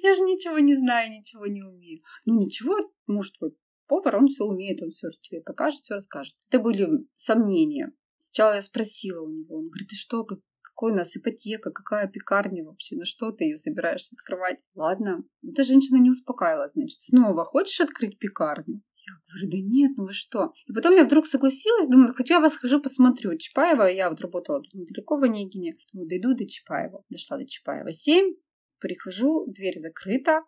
Я 0.03 0.13
же 0.13 0.21
ничего 0.21 0.59
не 0.59 0.75
знаю, 0.75 1.11
ничего 1.11 1.47
не 1.47 1.63
умею. 1.63 2.03
Ну 2.25 2.39
ничего, 2.39 2.75
может, 3.07 3.35
твой 3.37 3.57
повар, 3.87 4.17
он 4.17 4.27
все 4.27 4.43
умеет, 4.43 4.83
он 4.83 4.91
все 4.91 5.09
тебе 5.21 5.41
покажет, 5.41 5.81
все 5.81 5.95
расскажет. 5.95 6.35
Это 6.49 6.59
были 6.59 6.87
сомнения. 7.15 7.91
Сначала 8.19 8.55
я 8.55 8.61
спросила 8.61 9.21
у 9.21 9.29
него, 9.29 9.57
он 9.57 9.69
говорит, 9.69 9.89
ты 9.89 9.95
что, 9.95 10.23
как, 10.25 10.39
какой 10.61 10.91
у 10.91 10.95
нас 10.95 11.17
ипотека, 11.17 11.71
какая 11.71 12.07
пекарня 12.07 12.63
вообще, 12.63 12.95
на 12.97 13.05
что 13.05 13.31
ты 13.31 13.45
ее 13.45 13.57
собираешься 13.57 14.15
открывать? 14.15 14.59
Ладно, 14.75 15.23
эта 15.43 15.63
женщина 15.63 15.97
не 15.97 16.11
успокаивалась, 16.11 16.73
значит, 16.73 17.01
снова 17.01 17.45
хочешь 17.45 17.81
открыть 17.81 18.19
пекарню? 18.19 18.81
Я 19.07 19.13
говорю, 19.27 19.51
да 19.51 19.57
нет, 19.61 19.91
ну 19.97 20.05
вы 20.05 20.13
что? 20.13 20.53
И 20.65 20.73
потом 20.73 20.95
я 20.95 21.03
вдруг 21.03 21.27
согласилась, 21.27 21.87
думаю, 21.87 22.13
хоть 22.15 22.29
я 22.29 22.39
вас 22.39 22.53
схожу 22.53 22.81
посмотрю. 22.81 23.37
Чапаева, 23.37 23.83
я 23.83 24.09
вот 24.09 24.19
работала 24.21 24.63
недалеко 24.73 25.17
в 25.17 25.23
Онегине. 25.23 25.77
Ну, 25.93 26.05
дойду 26.05 26.33
до 26.33 26.47
Чапаева. 26.47 27.03
Дошла 27.09 27.37
до 27.37 27.45
Чапаева 27.45 27.91
7, 27.91 28.33
прихожу, 28.79 29.45
дверь 29.47 29.79
закрыта, 29.79 30.41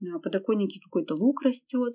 на 0.00 0.18
подоконнике 0.18 0.80
какой-то 0.80 1.14
лук 1.14 1.42
растет. 1.42 1.94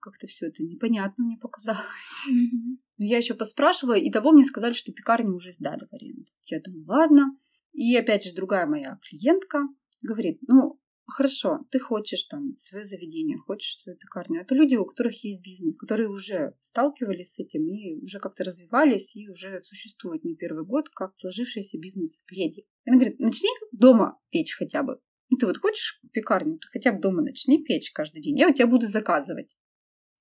Как-то 0.00 0.26
все 0.26 0.46
это 0.46 0.62
непонятно 0.62 1.24
мне 1.24 1.36
показалось. 1.38 1.82
Но 2.28 3.04
я 3.04 3.18
еще 3.18 3.34
поспрашивала, 3.34 3.94
и 3.94 4.10
того 4.10 4.32
мне 4.32 4.44
сказали, 4.44 4.72
что 4.72 4.92
пекарню 4.92 5.34
уже 5.34 5.52
сдали 5.52 5.86
в 5.90 5.92
аренду. 5.92 6.30
Я 6.46 6.60
думаю, 6.60 6.86
ладно. 6.86 7.36
И 7.72 7.94
опять 7.96 8.24
же 8.24 8.34
другая 8.34 8.66
моя 8.66 8.98
клиентка 9.08 9.62
говорит, 10.02 10.38
ну, 10.46 10.80
хорошо, 11.08 11.66
ты 11.70 11.78
хочешь 11.78 12.24
там 12.24 12.56
свое 12.56 12.84
заведение, 12.84 13.38
хочешь 13.38 13.78
свою 13.78 13.98
пекарню. 13.98 14.40
Это 14.40 14.54
люди, 14.54 14.76
у 14.76 14.84
которых 14.84 15.24
есть 15.24 15.42
бизнес, 15.42 15.76
которые 15.76 16.08
уже 16.08 16.54
сталкивались 16.60 17.34
с 17.34 17.38
этим 17.38 17.66
и 17.66 18.02
уже 18.02 18.20
как-то 18.20 18.44
развивались 18.44 19.16
и 19.16 19.28
уже 19.28 19.60
существуют 19.62 20.24
не 20.24 20.36
первый 20.36 20.64
год, 20.64 20.88
как 20.90 21.18
сложившийся 21.18 21.78
бизнес-леди. 21.78 22.66
Она 22.86 22.96
говорит, 22.96 23.18
начни 23.18 23.48
дома 23.72 24.18
печь 24.30 24.54
хотя 24.56 24.82
бы. 24.82 25.00
Ну, 25.30 25.36
ты 25.38 25.46
вот 25.46 25.58
хочешь 25.58 26.00
пекарню, 26.12 26.58
ты 26.58 26.68
хотя 26.68 26.92
бы 26.92 27.00
дома 27.00 27.22
начни 27.22 27.62
печь 27.62 27.90
каждый 27.92 28.22
день. 28.22 28.38
Я 28.38 28.48
у 28.48 28.54
тебя 28.54 28.66
буду 28.66 28.86
заказывать 28.86 29.56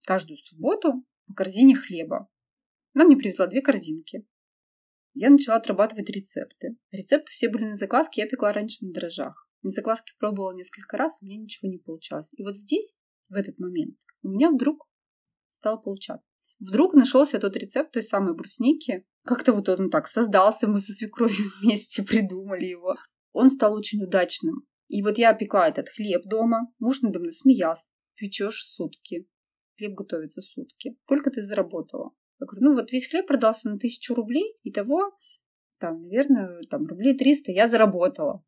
каждую 0.05 0.37
субботу 0.37 1.05
по 1.27 1.33
корзине 1.33 1.75
хлеба. 1.75 2.29
Она 2.93 3.05
мне 3.05 3.17
привезла 3.17 3.47
две 3.47 3.61
корзинки. 3.61 4.25
Я 5.13 5.29
начала 5.29 5.57
отрабатывать 5.57 6.09
рецепты. 6.09 6.77
Рецепты 6.91 7.31
все 7.31 7.49
были 7.49 7.65
на 7.65 7.75
закваске, 7.75 8.21
я 8.21 8.27
пекла 8.27 8.53
раньше 8.53 8.85
на 8.85 8.93
дрожжах. 8.93 9.46
На 9.67 9.71
закваске 9.71 10.13
пробовала 10.17 10.55
несколько 10.55 10.95
раз, 10.95 11.21
у 11.21 11.25
меня 11.25 11.41
ничего 11.41 11.69
не 11.69 11.77
получалось. 11.77 12.29
И 12.37 12.41
вот 12.41 12.55
здесь, 12.55 12.95
в 13.27 13.33
этот 13.33 13.59
момент, 13.59 13.97
у 14.23 14.29
меня 14.29 14.49
вдруг 14.49 14.87
стало 15.49 15.75
получаться. 15.75 16.25
Вдруг 16.61 16.93
нашелся 16.93 17.37
тот 17.37 17.57
рецепт 17.57 17.91
той 17.91 18.01
самой 18.01 18.33
брусники. 18.33 19.05
Как-то 19.25 19.51
вот 19.51 19.67
он 19.67 19.89
так 19.89 20.07
создался, 20.07 20.69
мы 20.69 20.79
со 20.79 20.93
свекровью 20.93 21.51
вместе 21.61 22.01
придумали 22.01 22.63
его. 22.63 22.95
Он 23.33 23.49
стал 23.49 23.73
очень 23.73 24.01
удачным. 24.01 24.65
И 24.87 25.03
вот 25.03 25.17
я 25.17 25.33
пекла 25.33 25.67
этот 25.67 25.89
хлеб 25.89 26.23
дома. 26.23 26.71
Муж 26.79 27.01
надо 27.01 27.19
мной 27.19 27.33
смеялся. 27.33 27.89
Печешь 28.15 28.63
сутки. 28.63 29.27
Хлеб 29.77 29.95
готовится 29.95 30.39
сутки. 30.39 30.95
Сколько 31.03 31.29
ты 31.29 31.41
заработала? 31.41 32.11
Я 32.39 32.45
говорю, 32.45 32.69
ну 32.69 32.73
вот 32.73 32.93
весь 32.93 33.09
хлеб 33.09 33.27
продался 33.27 33.67
на 33.67 33.77
тысячу 33.77 34.13
рублей. 34.13 34.55
И 34.63 34.71
того, 34.71 35.11
там, 35.77 36.03
наверное, 36.03 36.61
там 36.69 36.87
рублей 36.87 37.17
300 37.17 37.51
я 37.51 37.67
заработала 37.67 38.45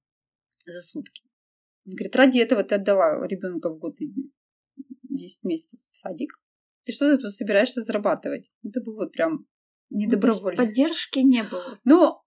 за 0.69 0.81
сутки. 0.81 1.23
Он 1.85 1.93
говорит, 1.93 2.15
ради 2.15 2.39
этого 2.39 2.63
ты 2.63 2.75
отдала 2.75 3.25
ребенка 3.27 3.69
в 3.69 3.77
год 3.79 3.99
и 3.99 4.13
10 5.09 5.43
месяцев 5.43 5.79
в 5.89 5.95
садик. 5.95 6.39
Ты 6.85 6.91
что 6.91 7.15
ты 7.15 7.21
тут 7.21 7.33
собираешься 7.33 7.81
зарабатывать? 7.81 8.49
Это 8.63 8.81
был 8.81 8.95
вот 8.95 9.11
прям 9.11 9.45
недобровольно. 9.89 10.61
Ну, 10.61 10.67
поддержки 10.67 11.19
не 11.19 11.43
было. 11.43 11.79
Но 11.83 12.23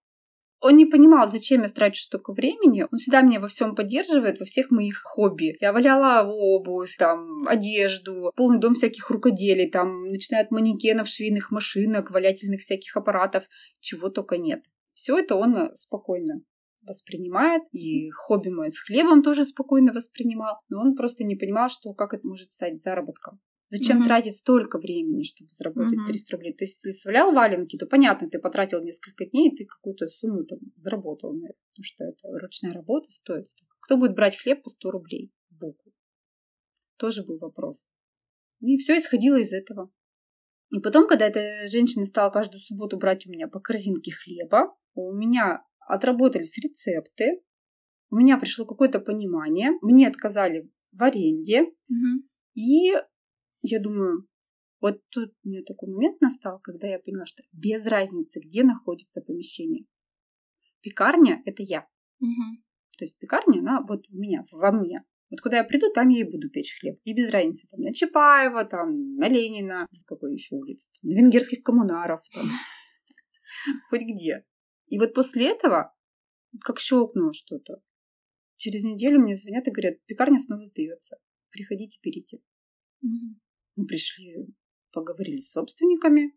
он 0.61 0.77
не 0.77 0.87
понимал, 0.87 1.29
зачем 1.29 1.63
я 1.63 1.69
трачу 1.69 2.03
столько 2.03 2.33
времени. 2.33 2.87
Он 2.91 2.99
всегда 2.99 3.23
меня 3.23 3.41
во 3.41 3.49
всем 3.49 3.75
поддерживает, 3.75 4.39
во 4.39 4.47
всех 4.47 4.71
моих 4.71 5.01
хобби. 5.03 5.57
Я 5.61 5.73
валяла 5.73 6.25
обувь, 6.25 6.97
там, 6.97 7.47
одежду, 7.49 8.33
полный 8.37 8.61
дом 8.61 8.75
всяких 8.75 9.11
рукоделий, 9.11 9.69
там, 9.69 10.05
начиная 10.05 10.45
от 10.45 10.53
манекенов, 10.53 11.09
швейных 11.09 11.51
машинок, 11.51 12.11
валятельных 12.11 12.61
всяких 12.61 12.97
аппаратов, 12.97 13.45
чего 13.81 14.09
только 14.09 14.37
нет. 14.37 14.63
Все 14.93 15.19
это 15.19 15.35
он 15.35 15.75
спокойно 15.75 16.43
воспринимает, 16.83 17.63
и 17.73 18.11
хобби 18.11 18.49
мое 18.49 18.71
с 18.71 18.79
хлебом 18.79 19.23
тоже 19.23 19.45
спокойно 19.45 19.93
воспринимал, 19.93 20.57
но 20.69 20.81
он 20.81 20.95
просто 20.95 21.25
не 21.25 21.37
понимал, 21.37 21.69
что 21.69 21.95
как 21.95 22.15
это 22.15 22.27
может 22.27 22.53
стать 22.53 22.83
заработком. 22.83 23.41
Зачем 23.73 24.03
mm-hmm. 24.03 24.05
тратить 24.05 24.37
столько 24.37 24.79
времени, 24.79 25.23
чтобы 25.23 25.51
заработать 25.57 25.99
mm-hmm. 26.01 26.07
300 26.07 26.37
рублей? 26.37 26.53
Ты 26.53 26.67
если 26.67 26.91
свалял 26.91 27.33
валенки, 27.33 27.79
то 27.79 27.87
понятно, 27.87 28.29
ты 28.29 28.39
потратил 28.39 28.83
несколько 28.83 29.25
дней, 29.25 29.49
и 29.49 29.57
ты 29.57 29.65
какую-то 29.65 30.09
сумму 30.09 30.45
там 30.45 30.59
заработал 30.77 31.33
на 31.33 31.47
это, 31.47 31.59
потому 31.71 31.85
что 31.85 32.05
это 32.05 32.29
ручная 32.39 32.73
работа 32.73 33.11
стоит. 33.11 33.47
Кто 33.81 33.97
будет 33.97 34.15
брать 34.15 34.37
хлеб 34.37 34.63
по 34.63 34.69
100 34.69 34.91
рублей 34.91 35.33
в 35.49 35.59
булку? 35.59 35.91
Тоже 36.99 37.25
был 37.25 37.39
вопрос. 37.39 37.87
И 38.61 38.77
все 38.77 38.99
исходило 38.99 39.37
из 39.37 39.55
этого. 39.55 39.91
И 40.71 40.79
потом, 40.81 41.09
когда 41.09 41.27
эта 41.27 41.67
женщина 41.67 42.05
стала 42.05 42.31
каждую 42.31 42.61
субботу 42.61 42.99
брать 42.99 43.27
у 43.27 43.31
меня 43.31 43.49
по 43.49 43.59
корзинке 43.59 44.13
хлеба, 44.13 44.75
у 44.95 45.13
меня 45.15 45.65
отработались 45.87 46.57
рецепты, 46.59 47.43
у 48.11 48.17
меня 48.17 48.39
пришло 48.39 48.67
какое-то 48.67 49.01
понимание, 49.01 49.71
мне 49.81 50.07
отказали 50.07 50.71
в 50.93 51.03
аренде, 51.03 51.63
угу. 51.63 52.23
и 52.55 52.93
я 53.63 53.81
думаю, 53.81 54.29
Вот 54.81 55.01
тут 55.11 55.33
у 55.45 55.49
меня 55.49 55.63
такой 55.63 55.89
момент 55.89 56.21
настал, 56.21 56.59
когда 56.61 56.89
я 56.89 56.99
поняла, 56.99 57.25
что 57.25 57.43
без 57.53 57.87
разницы, 57.87 58.41
где 58.41 58.65
находится 58.65 59.21
помещение. 59.21 59.87
Пекарня— 60.83 61.41
это 61.47 61.63
я. 61.63 61.87
Угу. 62.19 62.63
То 62.99 63.05
есть 63.05 63.17
пекарня, 63.19 63.61
она 63.61 63.81
вот 63.89 64.09
у 64.11 64.17
меня, 64.17 64.45
во 64.51 64.73
мне. 64.73 65.05
Вот 65.31 65.41
куда 65.41 65.59
я 65.59 65.65
приду, 65.65 65.91
там 65.93 66.09
я 66.09 66.21
и 66.21 66.31
буду 66.31 66.51
печь 66.51 66.77
хлеб. 66.79 67.01
И 67.05 67.15
без 67.15 67.33
разницы, 67.33 67.67
там, 67.71 67.81
на 67.81 67.95
Чапаева, 67.95 68.65
там, 68.65 69.15
на 69.15 69.29
Ленина, 69.29 69.87
с 69.93 70.05
какой 70.05 70.35
еще 70.35 70.57
улицы, 70.57 70.91
на 71.03 71.13
венгерских 71.13 71.63
коммунаров, 71.63 72.21
там, 72.35 72.45
хоть 73.89 74.03
где. 74.03 74.45
И 74.93 74.99
вот 74.99 75.15
после 75.15 75.51
этого, 75.51 75.95
как 76.61 76.79
щелкнуло 76.79 77.33
что-то, 77.33 77.81
через 78.57 78.85
неделю 78.85 79.21
мне 79.21 79.35
звонят 79.35 79.67
и 79.67 79.71
говорят, 79.71 80.05
пекарня 80.05 80.39
снова 80.39 80.63
сдается. 80.65 81.17
Приходите, 81.49 81.99
берите. 82.03 82.41
Мы 83.01 83.87
пришли, 83.87 84.49
поговорили 84.93 85.41
с 85.41 85.51
собственниками. 85.51 86.37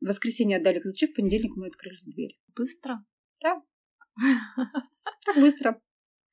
В 0.00 0.06
воскресенье 0.06 0.56
отдали 0.56 0.80
ключи, 0.80 1.08
в 1.08 1.14
понедельник 1.14 1.54
мы 1.56 1.66
открыли 1.66 1.98
дверь. 2.06 2.40
Быстро? 2.56 3.04
Да. 3.42 3.62
Так 5.26 5.36
быстро. 5.36 5.78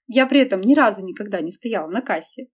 Я 0.07 0.25
при 0.25 0.39
этом 0.39 0.61
ни 0.61 0.73
разу 0.73 1.05
никогда 1.05 1.41
не 1.41 1.51
стояла 1.51 1.91
на 1.91 2.01
кассе. 2.01 2.45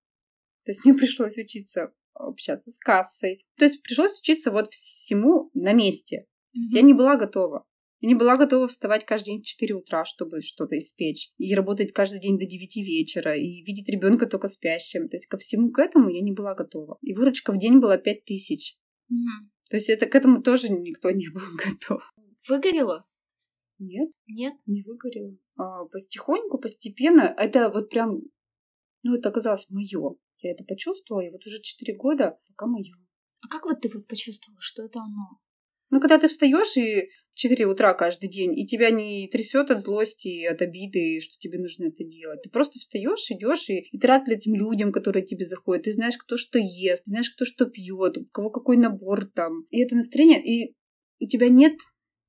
То 0.63 0.71
есть 0.71 0.83
мне 0.85 0.95
пришлось 0.95 1.37
учиться 1.37 1.93
общаться 2.15 2.71
с 2.71 2.79
кассой. 2.79 3.45
То 3.57 3.65
есть 3.65 3.83
пришлось 3.83 4.19
учиться 4.19 4.49
вот 4.49 4.69
всему 4.69 5.51
на 5.53 5.73
месте. 5.73 6.25
То 6.53 6.59
есть 6.59 6.73
mm-hmm. 6.73 6.77
я 6.77 6.81
не 6.81 6.93
была 6.93 7.15
готова. 7.15 7.67
Я 8.03 8.09
не 8.09 8.15
была 8.15 8.35
готова 8.35 8.67
вставать 8.67 9.05
каждый 9.05 9.27
день 9.27 9.41
в 9.41 9.45
4 9.45 9.75
утра, 9.75 10.03
чтобы 10.03 10.41
что-то 10.41 10.77
испечь. 10.77 11.31
И 11.37 11.55
работать 11.55 11.93
каждый 11.93 12.19
день 12.19 12.37
до 12.37 12.45
9 12.45 12.75
вечера. 12.75 13.33
И 13.33 13.63
видеть 13.63 13.87
ребенка 13.87 14.25
только 14.25 14.49
спящим. 14.49 15.07
То 15.07 15.15
есть 15.15 15.27
ко 15.27 15.37
всему 15.37 15.71
к 15.71 15.79
этому 15.79 16.09
я 16.09 16.21
не 16.21 16.33
была 16.33 16.53
готова. 16.53 16.97
И 16.99 17.13
выручка 17.13 17.53
в 17.53 17.57
день 17.57 17.79
была 17.79 17.97
5 17.97 18.25
тысяч. 18.25 18.77
Mm-hmm. 19.09 19.47
То 19.69 19.77
есть 19.77 19.89
это 19.89 20.05
к 20.07 20.15
этому 20.15 20.43
тоже 20.43 20.67
никто 20.67 21.11
не 21.11 21.29
был 21.29 21.43
готов. 21.57 22.03
Выгорело? 22.49 23.07
Нет. 23.79 24.09
Нет? 24.27 24.55
Не 24.65 24.83
выгорело. 24.83 25.37
А, 25.55 25.85
потихоньку, 25.85 26.57
постепенно, 26.57 27.33
это 27.37 27.69
вот 27.69 27.89
прям, 27.89 28.19
ну, 29.03 29.15
это 29.15 29.29
оказалось 29.29 29.69
мое. 29.69 30.17
Я 30.39 30.51
это 30.51 30.65
почувствовала, 30.65 31.21
и 31.21 31.31
вот 31.31 31.47
уже 31.47 31.61
4 31.61 31.95
года 31.95 32.37
пока 32.49 32.67
мое. 32.67 32.95
А 33.39 33.47
как 33.47 33.63
вот 33.63 33.79
ты 33.79 33.89
вот 33.93 34.07
почувствовала, 34.07 34.59
что 34.59 34.83
это 34.83 34.99
оно? 34.99 35.39
Ну, 35.89 35.99
когда 35.99 36.17
ты 36.17 36.27
встаешь 36.27 36.75
и 36.75 37.07
в 37.33 37.39
4 37.39 37.65
утра 37.65 37.93
каждый 37.93 38.29
день, 38.29 38.57
и 38.57 38.67
тебя 38.67 38.91
не 38.91 39.27
трясет 39.27 39.71
от 39.71 39.81
злости, 39.81 40.45
от 40.45 40.61
обиды, 40.61 41.19
что 41.19 41.35
тебе 41.39 41.59
нужно 41.59 41.85
это 41.85 42.03
делать. 42.03 42.43
Ты 42.43 42.49
просто 42.49 42.79
встаешь, 42.79 43.31
идешь, 43.31 43.69
и, 43.69 43.87
и 43.91 43.99
рад 44.05 44.29
этим 44.29 44.55
людям, 44.55 44.91
которые 44.91 45.25
тебе 45.25 45.45
заходят. 45.45 45.85
Ты 45.85 45.93
знаешь, 45.93 46.17
кто 46.17 46.37
что 46.37 46.59
ест, 46.59 47.05
ты 47.05 47.11
знаешь, 47.11 47.31
кто 47.31 47.45
что 47.45 47.65
пьет, 47.65 48.17
у 48.17 48.25
кого 48.31 48.49
какой 48.51 48.77
набор 48.77 49.25
там. 49.25 49.65
И 49.71 49.81
это 49.81 49.95
настроение, 49.95 50.43
и 50.43 50.75
у 51.19 51.27
тебя 51.27 51.49
нет 51.49 51.73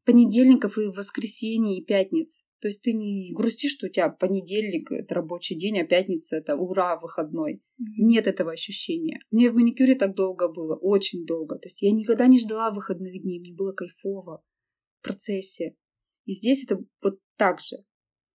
понедельников 0.07 0.79
и 0.79 0.87
воскресений 0.87 1.81
и 1.81 1.85
пятниц. 1.85 2.45
То 2.61 2.69
есть 2.69 2.81
ты 2.81 2.95
не 2.95 3.35
грустишь, 3.35 3.73
что 3.73 3.87
у 3.87 3.91
тебя 3.91 4.09
понедельник— 4.09 4.91
это 4.91 5.17
рабочий 5.17 5.55
день, 5.55 5.81
а 5.81 5.87
пятница— 5.87 6.37
это 6.39 6.57
ура, 6.57 6.99
выходной. 6.99 7.57
Mm-hmm. 7.57 7.85
Нет 7.99 8.27
этого 8.27 8.53
ощущения. 8.53 9.21
Мне 9.31 9.51
в 9.51 9.55
маникюре 9.55 9.97
так 9.97 10.15
долго 10.15 10.49
было, 10.49 10.77
очень 10.77 11.27
долго. 11.27 11.59
То 11.59 11.69
есть 11.69 11.83
я 11.83 11.93
никогда 11.93 12.27
не 12.27 12.41
ждала 12.41 12.71
выходных 12.71 13.21
дней, 13.21 13.41
мне 13.41 13.53
было 13.53 13.73
кайфово 13.73 14.43
процессе. 15.05 15.77
И 16.25 16.33
здесь 16.33 16.65
это 16.65 16.83
вот 17.03 17.21
так 17.37 17.61
же. 17.61 17.77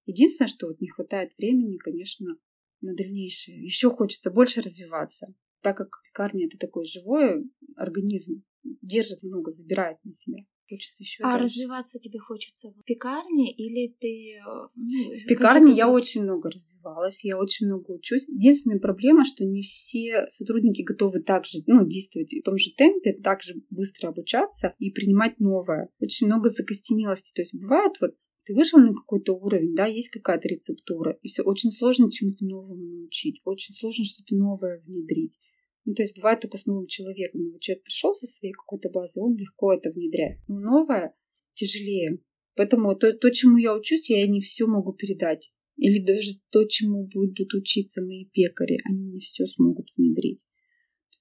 Единственное, 0.06 0.48
что 0.48 0.68
вот 0.68 0.80
не 0.80 0.88
хватает 0.88 1.34
времени, 1.38 1.78
конечно, 1.78 2.38
на 2.82 2.96
дальнейшее. 2.96 3.62
Еще 3.62 3.90
хочется 3.90 4.32
больше 4.32 4.62
развиваться, 4.62 5.34
так 5.62 5.78
как 5.78 6.02
пекарня— 6.06 6.46
это 6.48 6.58
такой 6.58 6.86
живой 6.86 7.52
организм, 7.76 8.44
держит 8.64 9.22
много, 9.24 9.52
забирает 9.52 9.98
на 10.04 10.14
себя 10.14 10.46
хочется 10.70 11.04
еще. 11.04 11.24
А 11.24 11.32
дальше. 11.32 11.46
развиваться 11.46 12.00
тебе 12.00 12.20
хочется 12.20 12.72
в 12.72 12.84
пекарне 12.84 13.52
или 13.52 13.94
ты... 14.00 14.38
Э, 14.38 14.68
ну, 14.76 15.14
в 15.14 15.26
пекарне 15.26 15.74
я 15.74 15.90
очень 15.90 16.24
много 16.24 16.52
развивалась, 16.52 17.24
я 17.26 17.38
очень 17.38 17.68
много 17.68 17.92
учусь. 17.92 18.28
Единственная 18.28 18.80
проблема, 18.80 19.26
что 19.26 19.46
не 19.46 19.62
все 19.62 20.28
сотрудники 20.30 20.84
готовы 20.84 21.22
также 21.22 21.60
ну, 21.68 21.86
действовать 21.88 22.34
в 22.34 22.44
том 22.44 22.58
же 22.58 22.72
темпе, 22.76 23.14
также 23.14 23.56
быстро 23.70 24.10
обучаться 24.10 24.74
и 24.80 24.92
принимать 24.92 25.40
новое. 25.40 25.90
Очень 26.00 26.28
много 26.28 26.50
закостенелости. 26.50 27.32
То 27.34 27.42
есть 27.42 27.54
бывает 27.54 27.94
вот 28.00 28.16
ты 28.46 28.56
вышел 28.56 28.80
на 28.80 28.96
какой-то 28.96 29.34
уровень, 29.34 29.76
да, 29.76 29.86
есть 29.86 30.10
какая-то 30.10 30.48
рецептура, 30.48 31.20
и 31.22 31.28
все 31.28 31.44
очень 31.44 31.70
сложно 31.70 32.10
чему-то 32.10 32.44
новому 32.46 32.84
научить, 32.84 33.42
очень 33.44 33.76
сложно 33.76 34.06
что-то 34.06 34.36
новое 34.36 34.80
внедрить. 34.80 35.40
Ну, 35.86 35.94
то 35.94 36.04
есть 36.04 36.16
бывает 36.16 36.42
только 36.42 36.58
с 36.58 36.66
новым 36.66 36.88
человеком. 36.88 37.42
Новый 37.42 37.60
человек 37.60 37.84
пришел 37.84 38.14
со 38.14 38.28
своей 38.28 38.54
какой-то 38.54 38.90
базы, 38.90 39.20
он 39.20 39.36
легко 39.36 39.74
это 39.74 39.92
внедряет. 39.92 40.40
Но 40.48 40.60
новое 40.60 41.14
тяжелее. 41.54 42.20
Поэтому 42.56 42.96
то, 42.96 43.12
то, 43.14 43.32
чему 43.32 43.58
я 43.58 43.76
учусь, 43.76 44.10
я 44.10 44.26
не 44.28 44.42
все 44.42 44.68
могу 44.68 44.94
передать. 44.94 45.52
Или 45.78 46.04
даже 46.04 46.34
то, 46.50 46.66
чему 46.66 47.08
будут 47.08 47.54
учиться 47.54 48.02
мои 48.02 48.26
пекари, 48.26 48.80
они 48.86 49.06
не 49.06 49.20
все 49.20 49.46
смогут 49.46 49.88
внедрить. 49.96 50.46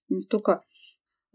Настолько 0.08 0.64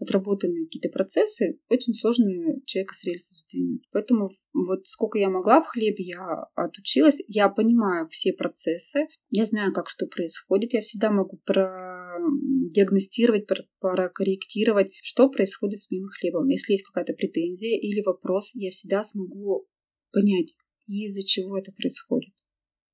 отработанные 0.04 0.66
какие-то 0.66 0.88
процессы, 0.88 1.58
очень 1.68 1.94
сложно 1.94 2.60
человека 2.64 2.94
с 2.94 3.02
рельсов 3.04 3.36
сдвинуть. 3.38 3.82
Поэтому 3.90 4.30
вот 4.52 4.86
сколько 4.86 5.18
я 5.18 5.28
могла 5.28 5.60
в 5.60 5.66
хлебе, 5.66 6.04
я 6.04 6.44
отучилась, 6.54 7.20
я 7.26 7.48
понимаю 7.48 8.06
все 8.08 8.32
процессы, 8.32 9.08
я 9.30 9.46
знаю, 9.46 9.72
как 9.72 9.88
что 9.88 10.06
происходит, 10.06 10.74
я 10.74 10.80
всегда 10.80 11.10
могу 11.10 11.40
продиагностировать, 11.44 13.48
прокорректировать, 13.80 14.92
что 15.02 15.28
происходит 15.28 15.80
с 15.80 15.90
моим 15.90 16.06
хлебом. 16.08 16.46
Если 16.48 16.72
есть 16.72 16.84
какая-то 16.84 17.14
претензия 17.14 17.76
или 17.78 18.00
вопрос, 18.02 18.52
я 18.54 18.70
всегда 18.70 19.02
смогу 19.02 19.66
понять, 20.12 20.54
из-за 20.86 21.26
чего 21.26 21.58
это 21.58 21.72
происходит. 21.72 22.32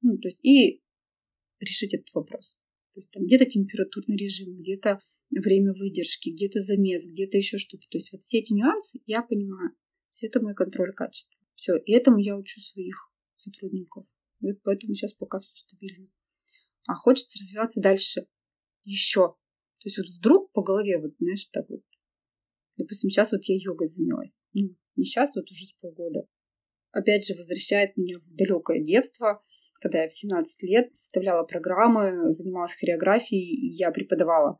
Ну, 0.02 0.16
то 0.18 0.28
есть, 0.28 0.38
и 0.42 0.80
решить 1.60 1.94
этот 1.94 2.12
вопрос. 2.14 2.56
То 2.94 3.00
есть 3.00 3.10
там 3.10 3.24
где-то 3.24 3.46
температурный 3.46 4.16
режим, 4.16 4.56
где-то 4.56 5.00
время 5.38 5.72
выдержки, 5.72 6.30
где-то 6.30 6.60
замес, 6.60 7.06
где-то 7.06 7.36
еще 7.36 7.58
что-то. 7.58 7.86
То 7.90 7.98
есть 7.98 8.12
вот 8.12 8.22
все 8.22 8.38
эти 8.38 8.52
нюансы 8.52 9.00
я 9.06 9.22
понимаю. 9.22 9.70
Все 10.08 10.26
это 10.26 10.40
мой 10.40 10.54
контроль 10.54 10.92
качества. 10.92 11.38
Все, 11.54 11.76
и 11.76 11.92
этому 11.92 12.18
я 12.18 12.36
учу 12.36 12.60
своих 12.60 13.12
сотрудников. 13.36 14.06
И 14.40 14.46
вот 14.46 14.60
поэтому 14.62 14.94
сейчас 14.94 15.12
пока 15.12 15.38
все 15.38 15.54
стабильно. 15.56 16.08
А 16.86 16.94
хочется 16.94 17.38
развиваться 17.38 17.80
дальше 17.80 18.26
еще. 18.84 19.36
То 19.78 19.86
есть 19.86 19.98
вот 19.98 20.08
вдруг 20.08 20.52
по 20.52 20.62
голове, 20.62 20.98
вот, 20.98 21.12
знаешь, 21.18 21.46
так 21.46 21.68
вот. 21.68 21.82
Допустим, 22.76 23.10
сейчас 23.10 23.32
вот 23.32 23.44
я 23.44 23.56
йогой 23.56 23.88
занялась. 23.88 24.40
Ну, 24.52 24.74
не 24.96 25.04
сейчас, 25.04 25.34
вот 25.34 25.50
уже 25.50 25.66
с 25.66 25.72
полгода. 25.80 26.26
Опять 26.92 27.26
же, 27.26 27.34
возвращает 27.34 27.96
меня 27.96 28.18
в 28.18 28.34
далекое 28.34 28.82
детство, 28.82 29.42
когда 29.80 30.02
я 30.02 30.08
в 30.08 30.12
17 30.12 30.62
лет 30.64 30.94
составляла 30.94 31.44
программы, 31.44 32.32
занималась 32.32 32.74
хореографией, 32.74 33.54
и 33.54 33.72
я 33.74 33.90
преподавала 33.90 34.58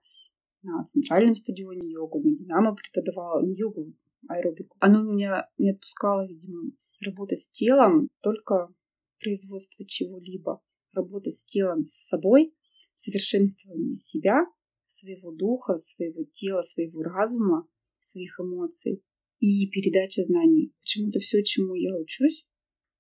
на 0.63 0.85
центральном 0.85 1.35
стадионе 1.35 1.91
йогу, 1.91 2.21
на 2.23 2.37
Динамо 2.37 2.75
преподавала, 2.75 3.45
не 3.45 3.57
йогу, 3.57 3.93
а 4.29 4.35
аэробику. 4.35 4.77
Оно 4.81 5.03
меня 5.03 5.49
не 5.59 5.71
отпускало, 5.71 6.27
видимо, 6.27 6.73
работать 7.01 7.41
с 7.41 7.51
телом, 7.51 8.11
только 8.21 8.73
производство 9.19 9.85
чего-либо. 9.87 10.61
Работать 10.95 11.37
с 11.37 11.45
телом, 11.45 11.83
с 11.83 12.09
собой, 12.09 12.55
совершенствование 12.95 13.97
себя, 13.97 14.45
своего 14.87 15.31
духа, 15.33 15.79
своего 15.79 16.25
тела, 16.25 16.63
своего 16.63 17.03
разума, 17.03 17.67
своих 18.03 18.41
эмоций 18.41 19.03
и 19.39 19.69
передача 19.71 20.25
знаний. 20.25 20.75
Почему-то 20.81 21.21
все, 21.21 21.43
чему 21.43 21.75
я 21.75 21.97
учусь, 21.97 22.45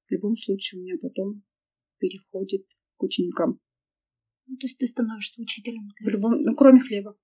в 0.06 0.12
любом 0.12 0.36
случае 0.36 0.80
у 0.80 0.84
меня 0.84 0.96
потом 1.00 1.42
переходит 1.98 2.66
к 2.96 3.02
ученикам. 3.02 3.60
Ну, 4.46 4.56
то 4.56 4.66
есть 4.66 4.78
ты 4.78 4.86
становишься 4.86 5.40
учителем? 5.40 5.90
В 6.00 6.08
любом, 6.08 6.42
ну, 6.42 6.56
кроме 6.56 6.80
хлеба. 6.80 7.16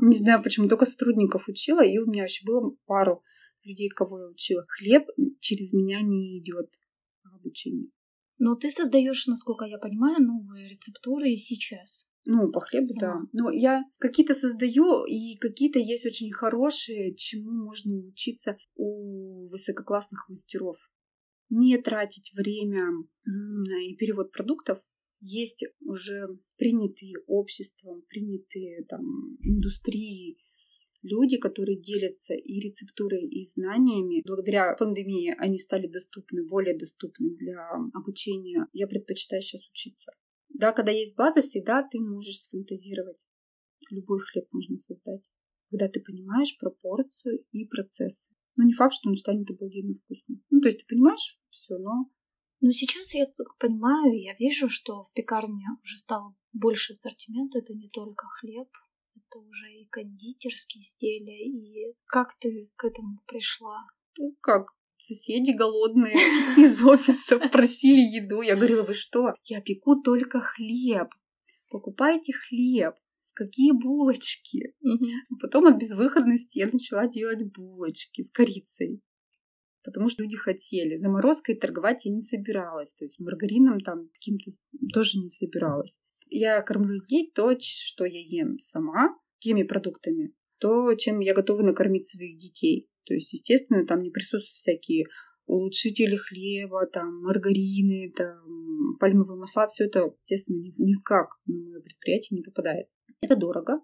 Не 0.00 0.16
знаю 0.16 0.42
почему, 0.42 0.68
только 0.68 0.84
сотрудников 0.84 1.48
учила, 1.48 1.84
и 1.84 1.98
у 1.98 2.06
меня 2.06 2.24
еще 2.24 2.44
было 2.44 2.76
пару 2.86 3.22
людей, 3.62 3.88
кого 3.88 4.20
я 4.20 4.26
учила. 4.28 4.64
Хлеб 4.68 5.08
через 5.40 5.72
меня 5.72 6.02
не 6.02 6.38
идет 6.40 6.70
обучение. 7.24 7.90
Но 8.38 8.56
ты 8.56 8.70
создаешь, 8.70 9.26
насколько 9.26 9.64
я 9.64 9.78
понимаю, 9.78 10.22
новые 10.22 10.68
рецептуры 10.68 11.30
и 11.30 11.36
сейчас. 11.36 12.06
Ну, 12.26 12.50
по 12.50 12.60
хлебу, 12.60 12.86
Сама. 12.86 13.22
да. 13.22 13.28
Но 13.32 13.50
я 13.50 13.84
какие-то 13.98 14.34
создаю, 14.34 15.04
и 15.04 15.36
какие-то 15.36 15.78
есть 15.78 16.06
очень 16.06 16.32
хорошие, 16.32 17.14
чему 17.14 17.52
можно 17.52 17.94
учиться 17.96 18.56
у 18.74 19.46
высококлассных 19.48 20.28
мастеров. 20.28 20.76
Не 21.50 21.76
тратить 21.78 22.32
время 22.34 22.88
и 23.26 23.94
перевод 23.96 24.32
продуктов 24.32 24.80
есть 25.24 25.64
уже 25.80 26.28
принятые 26.56 27.14
обществом, 27.26 28.02
принятые 28.08 28.84
там 28.84 29.36
индустрией 29.40 30.38
люди, 31.02 31.38
которые 31.38 31.80
делятся 31.80 32.34
и 32.34 32.60
рецептурой, 32.60 33.26
и 33.26 33.44
знаниями. 33.44 34.22
Благодаря 34.26 34.74
пандемии 34.74 35.34
они 35.38 35.58
стали 35.58 35.86
доступны, 35.86 36.46
более 36.46 36.76
доступны 36.76 37.30
для 37.36 37.70
обучения. 37.94 38.66
Я 38.72 38.86
предпочитаю 38.86 39.40
сейчас 39.40 39.66
учиться. 39.68 40.12
Да, 40.50 40.72
когда 40.72 40.92
есть 40.92 41.16
база, 41.16 41.40
всегда 41.40 41.82
ты 41.82 41.98
можешь 42.00 42.40
сфантазировать. 42.40 43.16
Любой 43.90 44.20
хлеб 44.20 44.46
можно 44.52 44.76
создать. 44.78 45.22
когда 45.70 45.88
ты 45.88 46.00
понимаешь 46.00 46.56
пропорцию 46.58 47.44
и 47.50 47.64
процессы. 47.64 48.30
Но 48.56 48.64
не 48.64 48.72
факт, 48.72 48.94
что 48.94 49.10
он 49.10 49.16
станет 49.16 49.50
обалденно 49.50 49.94
вкусным. 49.94 50.42
Ну, 50.50 50.60
то 50.60 50.68
есть 50.68 50.80
ты 50.80 50.86
понимаешь 50.86 51.40
все, 51.50 51.76
но... 51.78 52.10
Но 52.64 52.70
сейчас 52.70 53.12
я 53.12 53.26
так 53.26 53.58
понимаю, 53.58 54.18
я 54.18 54.34
вижу, 54.38 54.70
что 54.70 55.02
в 55.02 55.12
пекарне 55.12 55.66
уже 55.82 55.98
стало 55.98 56.34
больше 56.54 56.92
ассортимента. 56.92 57.58
Это 57.58 57.74
не 57.74 57.90
только 57.90 58.26
хлеб, 58.40 58.68
это 59.14 59.38
уже 59.40 59.70
и 59.70 59.86
кондитерские 59.90 60.80
изделия. 60.80 61.44
И 61.44 61.94
как 62.06 62.38
ты 62.38 62.70
к 62.76 62.84
этому 62.86 63.20
пришла? 63.26 63.84
Ну, 64.16 64.34
как? 64.40 64.68
Соседи 64.98 65.50
голодные 65.50 66.14
из 66.56 66.82
офисов 66.82 67.42
просили 67.52 68.00
еду. 68.00 68.40
Я 68.40 68.56
говорила, 68.56 68.82
вы 68.82 68.94
что? 68.94 69.34
Я 69.44 69.60
пеку 69.60 70.00
только 70.00 70.40
хлеб. 70.40 71.08
Покупайте 71.68 72.32
хлеб 72.32 72.94
какие 73.34 73.72
булочки. 73.72 74.72
Угу. 74.80 75.38
Потом 75.40 75.66
от 75.66 75.76
безвыходности 75.76 76.58
я 76.58 76.68
начала 76.72 77.08
делать 77.08 77.52
булочки 77.52 78.22
с 78.22 78.30
корицей. 78.30 79.02
Потому 79.84 80.08
что 80.08 80.22
люди 80.22 80.36
хотели. 80.36 80.96
Заморозкой 80.96 81.54
торговать 81.56 82.06
я 82.06 82.12
не 82.12 82.22
собиралась. 82.22 82.92
То 82.94 83.04
есть 83.04 83.20
маргарином 83.20 83.80
там 83.80 84.08
каким-то 84.14 84.50
тоже 84.92 85.18
не 85.18 85.28
собиралась. 85.28 86.02
Я 86.30 86.62
кормлю 86.62 86.94
людей 86.94 87.30
то, 87.34 87.52
что 87.60 88.04
я 88.06 88.20
ем 88.20 88.58
сама, 88.58 89.16
теми 89.38 89.62
продуктами, 89.62 90.32
то, 90.58 90.94
чем 90.94 91.20
я 91.20 91.34
готова 91.34 91.62
накормить 91.62 92.08
своих 92.08 92.38
детей. 92.38 92.88
То 93.04 93.14
есть, 93.14 93.32
естественно, 93.34 93.86
там 93.86 94.02
не 94.02 94.10
присутствуют 94.10 94.56
всякие 94.56 95.06
улучшители 95.46 96.16
хлеба, 96.16 96.86
там, 96.86 97.20
маргарины, 97.20 98.10
там, 98.16 98.96
пальмовые 98.98 99.38
масла, 99.38 99.66
все 99.66 99.84
это, 99.84 100.14
естественно, 100.22 100.56
никак 100.78 101.28
на 101.44 101.54
мое 101.54 101.80
предприятие 101.80 102.38
не 102.38 102.42
попадает. 102.42 102.86
Это 103.20 103.36
дорого, 103.36 103.80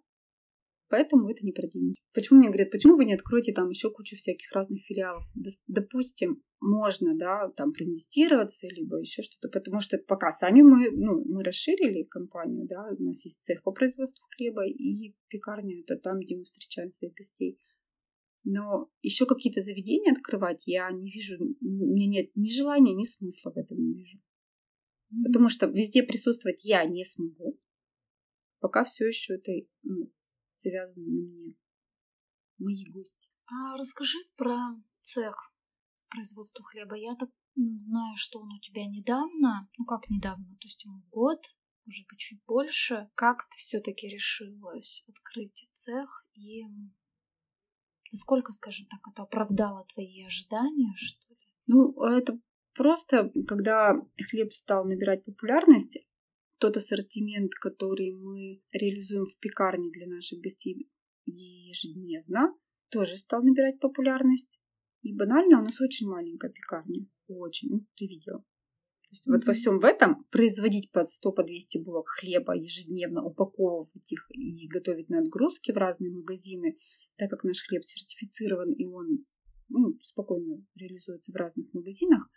поэтому 0.90 1.30
это 1.30 1.44
не 1.44 1.52
про 1.52 1.66
деньги. 1.66 1.96
Почему 2.12 2.40
мне 2.40 2.48
говорят, 2.48 2.70
почему 2.70 2.96
вы 2.96 3.04
не 3.04 3.14
откроете 3.14 3.52
там 3.52 3.70
еще 3.70 3.90
кучу 3.90 4.16
всяких 4.16 4.52
разных 4.52 4.82
филиалов? 4.84 5.24
Допустим, 5.66 6.42
можно, 6.60 7.16
да, 7.16 7.48
там 7.56 7.72
проинвестироваться, 7.72 8.66
либо 8.66 8.98
еще 8.98 9.22
что-то, 9.22 9.48
потому 9.48 9.80
что 9.80 9.96
пока 9.98 10.30
сами 10.30 10.62
мы, 10.62 10.90
ну, 10.90 11.24
мы 11.24 11.42
расширили 11.42 12.02
компанию, 12.02 12.66
да, 12.66 12.90
у 12.98 13.02
нас 13.02 13.24
есть 13.24 13.42
цех 13.42 13.62
по 13.62 13.72
производству 13.72 14.22
хлеба 14.36 14.66
и 14.66 15.14
пекарня, 15.28 15.80
это 15.80 15.96
там, 15.96 16.20
где 16.20 16.36
мы 16.36 16.44
встречаем 16.44 16.90
своих 16.90 17.14
гостей. 17.14 17.58
Но 18.44 18.90
еще 19.02 19.26
какие-то 19.26 19.60
заведения 19.60 20.12
открывать 20.12 20.62
я 20.66 20.90
не 20.90 21.10
вижу, 21.10 21.36
у 21.38 21.64
меня 21.64 22.08
нет 22.08 22.30
ни 22.34 22.50
желания, 22.50 22.94
ни 22.94 23.04
смысла 23.04 23.52
в 23.52 23.56
этом 23.56 23.78
не 23.78 23.94
вижу. 23.94 24.18
Mm-hmm. 24.18 25.24
Потому 25.26 25.48
что 25.48 25.66
везде 25.66 26.02
присутствовать 26.02 26.64
я 26.64 26.84
не 26.84 27.04
смогу 27.04 27.58
пока 28.60 28.84
все 28.84 29.06
еще 29.06 29.34
это 29.34 29.52
ну, 29.82 30.12
завязано 30.60 31.06
на 31.06 31.22
мне. 31.22 31.54
Мои 32.58 32.84
гости. 32.90 33.30
А 33.46 33.76
расскажи 33.76 34.18
про 34.36 34.56
цех 35.00 35.52
производства 36.08 36.64
хлеба. 36.64 36.96
Я 36.96 37.14
так 37.16 37.30
знаю, 37.54 38.16
что 38.16 38.40
он 38.40 38.52
у 38.52 38.60
тебя 38.60 38.86
недавно, 38.86 39.68
ну 39.78 39.84
как 39.84 40.08
недавно, 40.10 40.46
то 40.60 40.66
есть 40.66 40.84
ему 40.84 41.02
год, 41.10 41.40
может 41.86 42.06
быть, 42.08 42.18
чуть 42.18 42.44
больше. 42.46 43.10
Как 43.14 43.42
ты 43.48 43.56
все-таки 43.56 44.08
решилась 44.08 45.02
открыть 45.08 45.68
цех 45.72 46.26
и 46.34 46.62
насколько, 48.12 48.52
скажем 48.52 48.86
так, 48.86 49.00
это 49.10 49.22
оправдало 49.22 49.84
твои 49.92 50.24
ожидания, 50.24 50.92
что 50.96 51.34
ли? 51.34 51.38
Ну, 51.66 52.04
это 52.04 52.38
просто, 52.74 53.32
когда 53.46 53.94
хлеб 54.30 54.52
стал 54.52 54.84
набирать 54.84 55.24
популярность, 55.24 55.98
тот 56.60 56.76
ассортимент, 56.76 57.54
который 57.54 58.14
мы 58.14 58.62
реализуем 58.72 59.24
в 59.24 59.38
пекарне 59.38 59.90
для 59.90 60.06
наших 60.06 60.40
гостей 60.40 60.90
ежедневно, 61.24 62.54
тоже 62.90 63.16
стал 63.16 63.42
набирать 63.42 63.80
популярность. 63.80 64.60
И 65.00 65.16
банально 65.16 65.60
у 65.60 65.64
нас 65.64 65.80
очень 65.80 66.06
маленькая 66.06 66.50
пекарня. 66.50 67.06
Очень. 67.28 67.70
Ну, 67.70 67.86
ты 67.96 68.06
видела. 68.06 68.40
То 68.40 69.08
есть 69.10 69.26
mm-hmm. 69.26 69.32
вот 69.32 69.44
во 69.46 69.52
всем 69.54 69.78
в 69.80 69.84
этом 69.84 70.24
производить 70.24 70.92
под 70.92 71.08
100 71.08 71.32
по 71.32 71.42
200 71.42 71.78
булок 71.78 72.08
хлеба 72.08 72.54
ежедневно, 72.54 73.24
упаковывать 73.24 74.12
их 74.12 74.26
и 74.30 74.68
готовить 74.68 75.08
на 75.08 75.20
отгрузки 75.20 75.72
в 75.72 75.76
разные 75.76 76.12
магазины, 76.12 76.76
так 77.16 77.30
как 77.30 77.42
наш 77.42 77.62
хлеб 77.66 77.84
сертифицирован 77.86 78.72
и 78.72 78.84
он 78.84 79.24
ну, 79.68 79.98
спокойно 80.02 80.62
реализуется 80.74 81.32
в 81.32 81.36
разных 81.36 81.72
магазинах, 81.72 82.28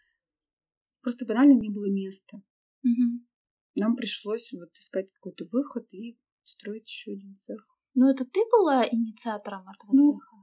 просто 1.02 1.26
банально 1.26 1.60
не 1.60 1.70
было 1.70 1.90
места. 1.92 2.38
Mm-hmm 2.86 3.33
нам 3.76 3.96
пришлось 3.96 4.52
вот 4.54 4.70
искать 4.78 5.12
какой-то 5.14 5.46
выход 5.52 5.92
и 5.94 6.18
строить 6.44 6.88
еще 6.88 7.12
один 7.12 7.36
цех. 7.38 7.66
Ну, 7.96 8.10
это 8.10 8.26
ты 8.26 8.42
была 8.52 8.86
инициатором 8.86 9.62
этого 9.62 9.92
ну, 9.94 10.14
цеха? 10.14 10.36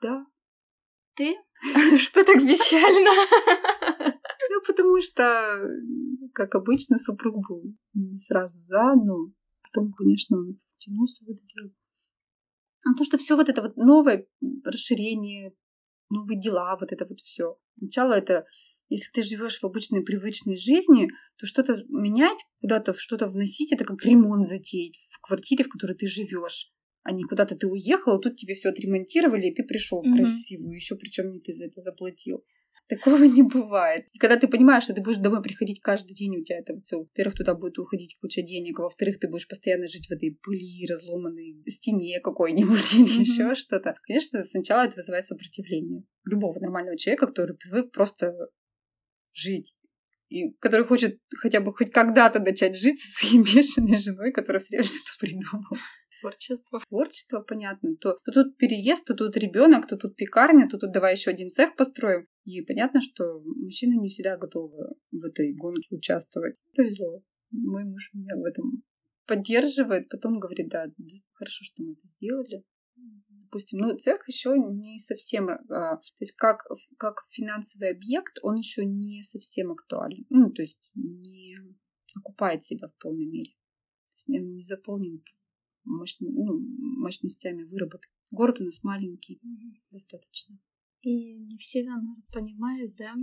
Да. 0.00 0.26
Ты? 1.14 1.36
Что 1.98 2.24
так 2.24 2.36
печально? 2.36 3.10
Ну, 4.52 4.60
потому 4.66 5.00
что, 5.00 5.60
как 6.34 6.56
обычно, 6.56 6.98
супруг 6.98 7.36
был 7.48 7.62
не 7.94 8.16
сразу 8.16 8.60
за, 8.60 8.94
но 8.96 9.30
потом, 9.62 9.92
конечно, 9.92 10.38
он 10.38 10.58
втянулся 10.74 11.24
в 11.24 11.28
это 11.28 11.40
дело. 11.54 11.70
А 12.84 12.98
то, 12.98 13.04
что 13.04 13.16
все 13.16 13.36
вот 13.36 13.48
это 13.48 13.62
вот 13.62 13.76
новое 13.76 14.26
расширение, 14.64 15.54
новые 16.10 16.40
дела, 16.40 16.76
вот 16.80 16.90
это 16.90 17.06
вот 17.06 17.20
все. 17.20 17.58
Сначала 17.78 18.14
это 18.14 18.44
если 18.90 19.10
ты 19.12 19.22
живешь 19.22 19.60
в 19.60 19.64
обычной 19.64 20.02
привычной 20.02 20.56
жизни, 20.56 21.08
то 21.38 21.46
что-то 21.46 21.76
менять, 21.88 22.38
куда-то 22.60 22.92
что-то 22.92 23.28
вносить, 23.28 23.72
это 23.72 23.84
как 23.84 24.04
ремонт 24.04 24.46
затеять 24.46 24.96
в 25.10 25.20
квартире, 25.20 25.64
в 25.64 25.68
которой 25.68 25.96
ты 25.96 26.06
живешь. 26.06 26.72
А 27.02 27.12
не 27.12 27.24
куда-то 27.24 27.56
ты 27.56 27.66
уехал, 27.66 28.16
а 28.16 28.18
тут 28.18 28.36
тебе 28.36 28.54
все 28.54 28.68
отремонтировали, 28.68 29.46
и 29.46 29.54
ты 29.54 29.62
пришел 29.62 30.02
в 30.02 30.12
красивую, 30.12 30.74
еще 30.74 30.96
причем 30.96 31.30
не 31.32 31.40
ты 31.40 31.54
за 31.54 31.64
это 31.64 31.80
заплатил. 31.80 32.44
Такого 32.88 33.22
не 33.22 33.42
бывает. 33.42 34.06
И 34.12 34.18
когда 34.18 34.36
ты 34.36 34.48
понимаешь, 34.48 34.82
что 34.82 34.92
ты 34.92 35.00
будешь 35.00 35.18
домой 35.18 35.40
приходить 35.40 35.80
каждый 35.80 36.12
день, 36.12 36.36
у 36.36 36.44
тебя 36.44 36.58
это 36.58 36.78
все. 36.82 36.98
Во-первых, 36.98 37.36
туда 37.36 37.54
будет 37.54 37.78
уходить 37.78 38.18
куча 38.20 38.42
денег, 38.42 38.80
а 38.80 38.82
во-вторых, 38.82 39.20
ты 39.20 39.28
будешь 39.28 39.48
постоянно 39.48 39.86
жить 39.86 40.08
в 40.08 40.10
этой 40.10 40.36
пыли, 40.42 40.86
разломанной 40.90 41.62
стене 41.68 42.20
какой-нибудь 42.20 42.94
или 42.94 43.04
mm-hmm. 43.04 43.20
еще 43.20 43.54
что-то. 43.54 43.94
Конечно, 44.02 44.44
сначала 44.44 44.82
это 44.82 44.96
вызывает 44.96 45.24
сопротивление 45.24 46.02
любого 46.24 46.58
нормального 46.58 46.98
человека, 46.98 47.28
который 47.28 47.56
привык 47.56 47.92
просто 47.92 48.34
жить. 49.32 49.74
И 50.28 50.52
который 50.60 50.86
хочет 50.86 51.18
хотя 51.36 51.60
бы 51.60 51.74
хоть 51.74 51.90
когда-то 51.90 52.38
начать 52.38 52.76
жить 52.76 53.00
со 53.00 53.08
своей 53.08 53.42
бешеной 53.42 53.98
женой, 53.98 54.32
которая 54.32 54.60
все 54.60 54.76
время 54.76 54.84
что-то 54.84 55.18
придумала. 55.18 55.78
Творчество. 56.20 56.80
Творчество, 56.88 57.40
понятно. 57.40 57.96
То, 57.96 58.16
то 58.24 58.32
тут 58.32 58.56
переезд, 58.58 59.06
то 59.06 59.14
тут 59.14 59.36
ребенок, 59.38 59.88
то 59.88 59.96
тут 59.96 60.16
пекарня, 60.16 60.68
то 60.68 60.78
тут 60.78 60.92
давай 60.92 61.14
еще 61.14 61.30
один 61.30 61.50
цех 61.50 61.74
построим. 61.76 62.26
И 62.44 62.60
понятно, 62.60 63.00
что 63.00 63.40
мужчины 63.40 63.94
не 63.98 64.08
всегда 64.08 64.36
готовы 64.36 64.94
в 65.10 65.24
этой 65.24 65.54
гонке 65.54 65.96
участвовать. 65.96 66.56
Повезло. 66.76 67.22
Мой 67.50 67.84
муж 67.84 68.10
меня 68.12 68.36
в 68.36 68.44
этом 68.44 68.82
поддерживает, 69.26 70.08
потом 70.08 70.38
говорит, 70.38 70.68
да, 70.68 70.86
хорошо, 71.34 71.64
что 71.64 71.82
мы 71.82 71.92
это 71.92 72.06
сделали 72.06 72.64
допустим, 73.50 73.80
ну, 73.80 73.96
цех 73.98 74.26
еще 74.28 74.54
не 74.56 74.98
совсем, 74.98 75.48
а, 75.50 75.96
то 75.96 76.20
есть 76.20 76.32
как, 76.36 76.62
как 76.96 77.22
финансовый 77.30 77.90
объект, 77.90 78.38
он 78.42 78.56
еще 78.56 78.84
не 78.84 79.22
совсем 79.22 79.72
актуален, 79.72 80.24
ну, 80.30 80.50
то 80.52 80.62
есть 80.62 80.78
не 80.94 81.56
окупает 82.14 82.62
себя 82.62 82.88
в 82.88 82.96
полной 83.02 83.26
мере. 83.26 83.50
То 84.10 84.14
есть 84.14 84.28
он 84.28 84.52
не 84.52 84.62
заполнен 84.62 85.22
мощ, 85.84 86.16
ну, 86.20 86.60
мощностями 87.00 87.64
выработки. 87.64 88.12
Город 88.30 88.60
у 88.60 88.64
нас 88.64 88.82
маленький, 88.84 89.40
mm 89.44 89.80
достаточно. 89.90 90.56
И 91.02 91.40
не 91.40 91.58
все, 91.58 91.82
наверное, 91.82 92.22
понимают, 92.32 92.94
да, 92.94 93.14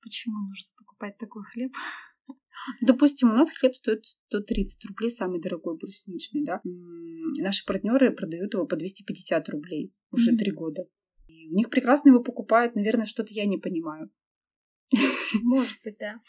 почему 0.00 0.34
нужно 0.48 0.74
покупать 0.76 1.16
такой 1.18 1.44
хлеб. 1.44 1.72
Допустим, 2.80 3.30
у 3.30 3.34
нас 3.34 3.50
хлеб 3.50 3.74
стоит 3.74 4.04
130 4.28 4.84
рублей, 4.86 5.10
самый 5.10 5.40
дорогой 5.40 5.76
брусничный, 5.76 6.44
да. 6.44 6.60
Наши 6.64 7.64
партнеры 7.64 8.14
продают 8.14 8.54
его 8.54 8.66
по 8.66 8.76
250 8.76 9.48
рублей 9.48 9.92
уже 10.10 10.36
три 10.36 10.52
mm-hmm. 10.52 10.54
года. 10.54 10.82
И 11.28 11.48
у 11.48 11.54
них 11.54 11.70
прекрасно 11.70 12.10
его 12.10 12.22
покупают, 12.22 12.74
наверное, 12.74 13.06
что-то 13.06 13.32
я 13.32 13.46
не 13.46 13.58
понимаю. 13.58 14.10
Может 15.42 15.78
быть, 15.84 15.96
да. 15.98 16.20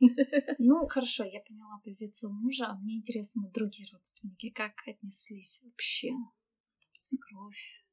Ну, 0.58 0.86
хорошо, 0.88 1.24
я 1.24 1.40
поняла 1.40 1.78
позицию 1.84 2.32
мужа, 2.32 2.66
а 2.66 2.78
мне 2.78 2.96
интересно 2.96 3.50
другие 3.54 3.86
родственники, 3.92 4.50
как 4.50 4.72
отнеслись 4.86 5.62
вообще? 5.64 6.08
Свекровь. 6.92 7.84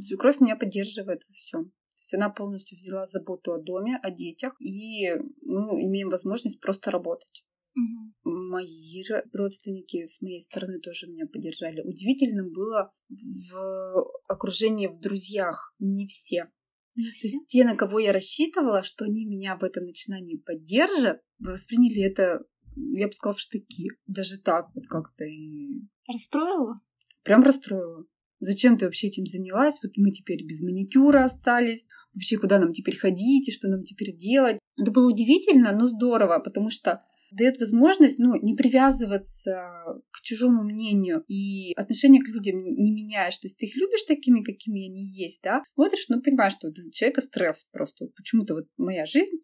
Свекровь 0.00 0.40
меня 0.40 0.56
поддерживает 0.56 1.24
во 1.28 1.34
всем 1.34 1.72
есть 2.00 2.14
она 2.14 2.30
полностью 2.30 2.76
взяла 2.76 3.06
заботу 3.06 3.52
о 3.52 3.62
доме, 3.62 3.98
о 4.02 4.10
детях, 4.10 4.54
и 4.60 5.10
мы 5.42 5.82
имеем 5.82 6.08
возможность 6.08 6.60
просто 6.60 6.90
работать. 6.90 7.44
Угу. 7.76 8.30
Мои 8.32 9.02
родственники 9.32 10.04
с 10.04 10.20
моей 10.20 10.40
стороны 10.40 10.80
тоже 10.80 11.06
меня 11.06 11.26
поддержали. 11.26 11.80
Удивительно 11.82 12.44
было 12.44 12.92
в 13.08 14.10
окружении, 14.26 14.86
в 14.86 14.98
друзьях. 15.00 15.74
Не 15.78 16.06
все. 16.06 16.50
Не 16.94 17.10
все? 17.10 17.28
То 17.28 17.36
есть 17.36 17.46
те, 17.48 17.64
на 17.64 17.76
кого 17.76 17.98
я 18.00 18.12
рассчитывала, 18.12 18.82
что 18.82 19.04
они 19.04 19.26
меня 19.26 19.56
в 19.56 19.64
этом 19.64 19.84
начинании 19.84 20.36
поддержат, 20.36 21.20
восприняли 21.38 22.02
это, 22.02 22.44
я 22.74 23.06
бы 23.06 23.12
сказала, 23.12 23.36
в 23.36 23.40
штыки. 23.40 23.90
Даже 24.06 24.40
так 24.40 24.68
вот 24.74 24.86
как-то. 24.86 25.24
И... 25.24 25.82
Расстроила? 26.08 26.80
Прям 27.22 27.42
расстроила. 27.42 28.04
Зачем 28.40 28.78
ты 28.78 28.84
вообще 28.84 29.08
этим 29.08 29.26
занялась? 29.26 29.78
Вот 29.82 29.92
мы 29.96 30.10
теперь 30.10 30.44
без 30.44 30.60
маникюра 30.60 31.24
остались. 31.24 31.84
Вообще, 32.14 32.38
куда 32.38 32.58
нам 32.58 32.72
теперь 32.72 32.96
ходить 32.96 33.48
и 33.48 33.52
что 33.52 33.68
нам 33.68 33.84
теперь 33.84 34.16
делать? 34.16 34.58
Это 34.80 34.90
было 34.90 35.10
удивительно, 35.10 35.72
но 35.72 35.86
здорово, 35.86 36.38
потому 36.38 36.70
что 36.70 37.02
дает 37.30 37.60
возможность 37.60 38.18
ну, 38.18 38.40
не 38.40 38.54
привязываться 38.54 39.68
к 40.10 40.20
чужому 40.22 40.62
мнению 40.62 41.24
и 41.28 41.72
отношение 41.74 42.22
к 42.22 42.28
людям 42.28 42.62
не 42.62 42.90
меняешь. 42.90 43.38
То 43.38 43.46
есть 43.46 43.58
ты 43.58 43.66
их 43.66 43.76
любишь 43.76 44.04
такими, 44.04 44.42
какими 44.42 44.88
они 44.88 45.10
есть, 45.10 45.40
да? 45.42 45.62
Смотришь, 45.74 46.06
ну, 46.08 46.22
понимаешь, 46.22 46.54
что 46.54 46.70
для 46.70 46.90
человека 46.90 47.20
стресс 47.20 47.66
просто. 47.70 48.06
Почему-то 48.16 48.54
вот 48.54 48.66
моя 48.76 49.04
жизнь, 49.04 49.36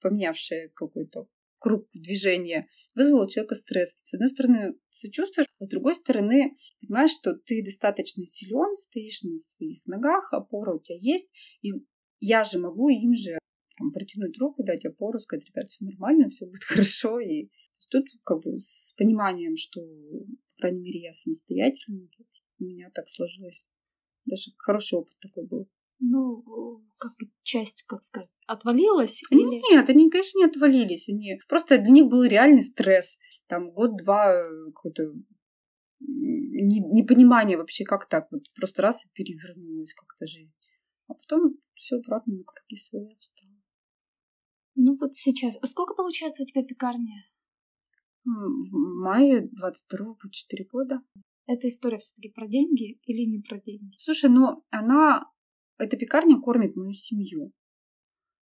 поменявшая 0.00 0.70
какой-то 0.74 1.26
круг 1.64 1.88
движения, 1.94 2.68
вызвала 2.94 3.24
у 3.24 3.26
человека 3.26 3.54
стресс. 3.54 3.96
С 4.02 4.12
одной 4.12 4.28
стороны, 4.28 4.74
сочувствуешь, 4.90 5.46
а 5.58 5.64
с 5.64 5.68
другой 5.68 5.94
стороны, 5.94 6.58
понимаешь, 6.82 7.12
что 7.12 7.32
ты 7.32 7.64
достаточно 7.64 8.26
силен, 8.26 8.76
стоишь 8.76 9.22
на 9.22 9.38
своих 9.38 9.86
ногах, 9.86 10.34
опора 10.34 10.74
у 10.74 10.78
тебя 10.78 10.98
есть, 11.00 11.32
и 11.62 11.72
я 12.20 12.44
же 12.44 12.58
могу 12.58 12.90
им 12.90 13.14
же 13.14 13.38
там, 13.78 13.92
протянуть 13.92 14.38
руку, 14.38 14.62
дать 14.62 14.84
опору, 14.84 15.18
сказать, 15.18 15.46
ребят, 15.46 15.70
все 15.70 15.86
нормально, 15.86 16.28
все 16.28 16.44
будет 16.44 16.64
хорошо. 16.64 17.18
И 17.18 17.48
тут 17.90 18.04
как 18.24 18.42
бы 18.42 18.58
с 18.58 18.92
пониманием, 18.98 19.56
что, 19.56 19.80
по 19.80 20.60
крайней 20.60 20.80
мере, 20.80 21.00
я 21.00 21.12
самостоятельна, 21.14 22.10
у 22.60 22.64
меня 22.64 22.90
так 22.92 23.08
сложилось. 23.08 23.70
Даже 24.26 24.50
хороший 24.58 24.98
опыт 24.98 25.14
такой 25.18 25.46
был. 25.46 25.66
Ну, 26.14 26.44
как 26.96 27.16
бы 27.18 27.26
часть, 27.42 27.82
как 27.88 28.04
сказать, 28.04 28.30
отвалилась? 28.46 29.20
Или... 29.30 29.72
Нет, 29.72 29.88
они, 29.88 30.08
конечно, 30.08 30.38
не 30.38 30.44
отвалились. 30.44 31.08
Они... 31.08 31.40
Просто 31.48 31.78
для 31.78 31.90
них 31.90 32.06
был 32.06 32.22
реальный 32.22 32.62
стресс. 32.62 33.18
Там 33.48 33.72
год-два 33.72 34.32
э, 34.32 34.70
какой-то 34.72 35.12
непонимание 35.98 37.56
вообще, 37.56 37.84
как 37.84 38.08
так. 38.08 38.28
Вот 38.30 38.42
просто 38.54 38.82
раз 38.82 39.04
и 39.04 39.08
перевернулась 39.12 39.92
как-то 39.94 40.24
жизнь. 40.26 40.54
А 41.08 41.14
потом 41.14 41.56
все 41.74 41.96
обратно 41.96 42.34
на 42.34 42.44
круги 42.44 42.76
свои 42.76 43.16
встало. 43.18 43.52
Ну 44.76 44.94
вот 44.94 45.14
сейчас. 45.16 45.56
А 45.60 45.66
сколько 45.66 45.94
получается 45.94 46.44
у 46.44 46.46
тебя 46.46 46.62
пекарня? 46.62 47.24
В 48.24 49.02
мае 49.02 49.48
22 49.50 50.14
по 50.14 50.30
4 50.30 50.64
года. 50.70 51.02
Эта 51.46 51.66
история 51.66 51.98
все-таки 51.98 52.30
про 52.30 52.46
деньги 52.46 53.00
или 53.04 53.28
не 53.28 53.40
про 53.40 53.60
деньги? 53.60 53.96
Слушай, 53.98 54.30
ну 54.30 54.64
она, 54.70 55.30
эта 55.78 55.96
пекарня 55.96 56.40
кормит 56.40 56.76
мою 56.76 56.92
семью. 56.92 57.52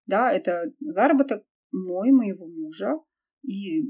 Да, 0.06 0.32
это 0.32 0.74
заработок 0.80 1.46
мой, 1.72 2.12
моего 2.12 2.48
мужа 2.48 3.00
и 3.44 3.84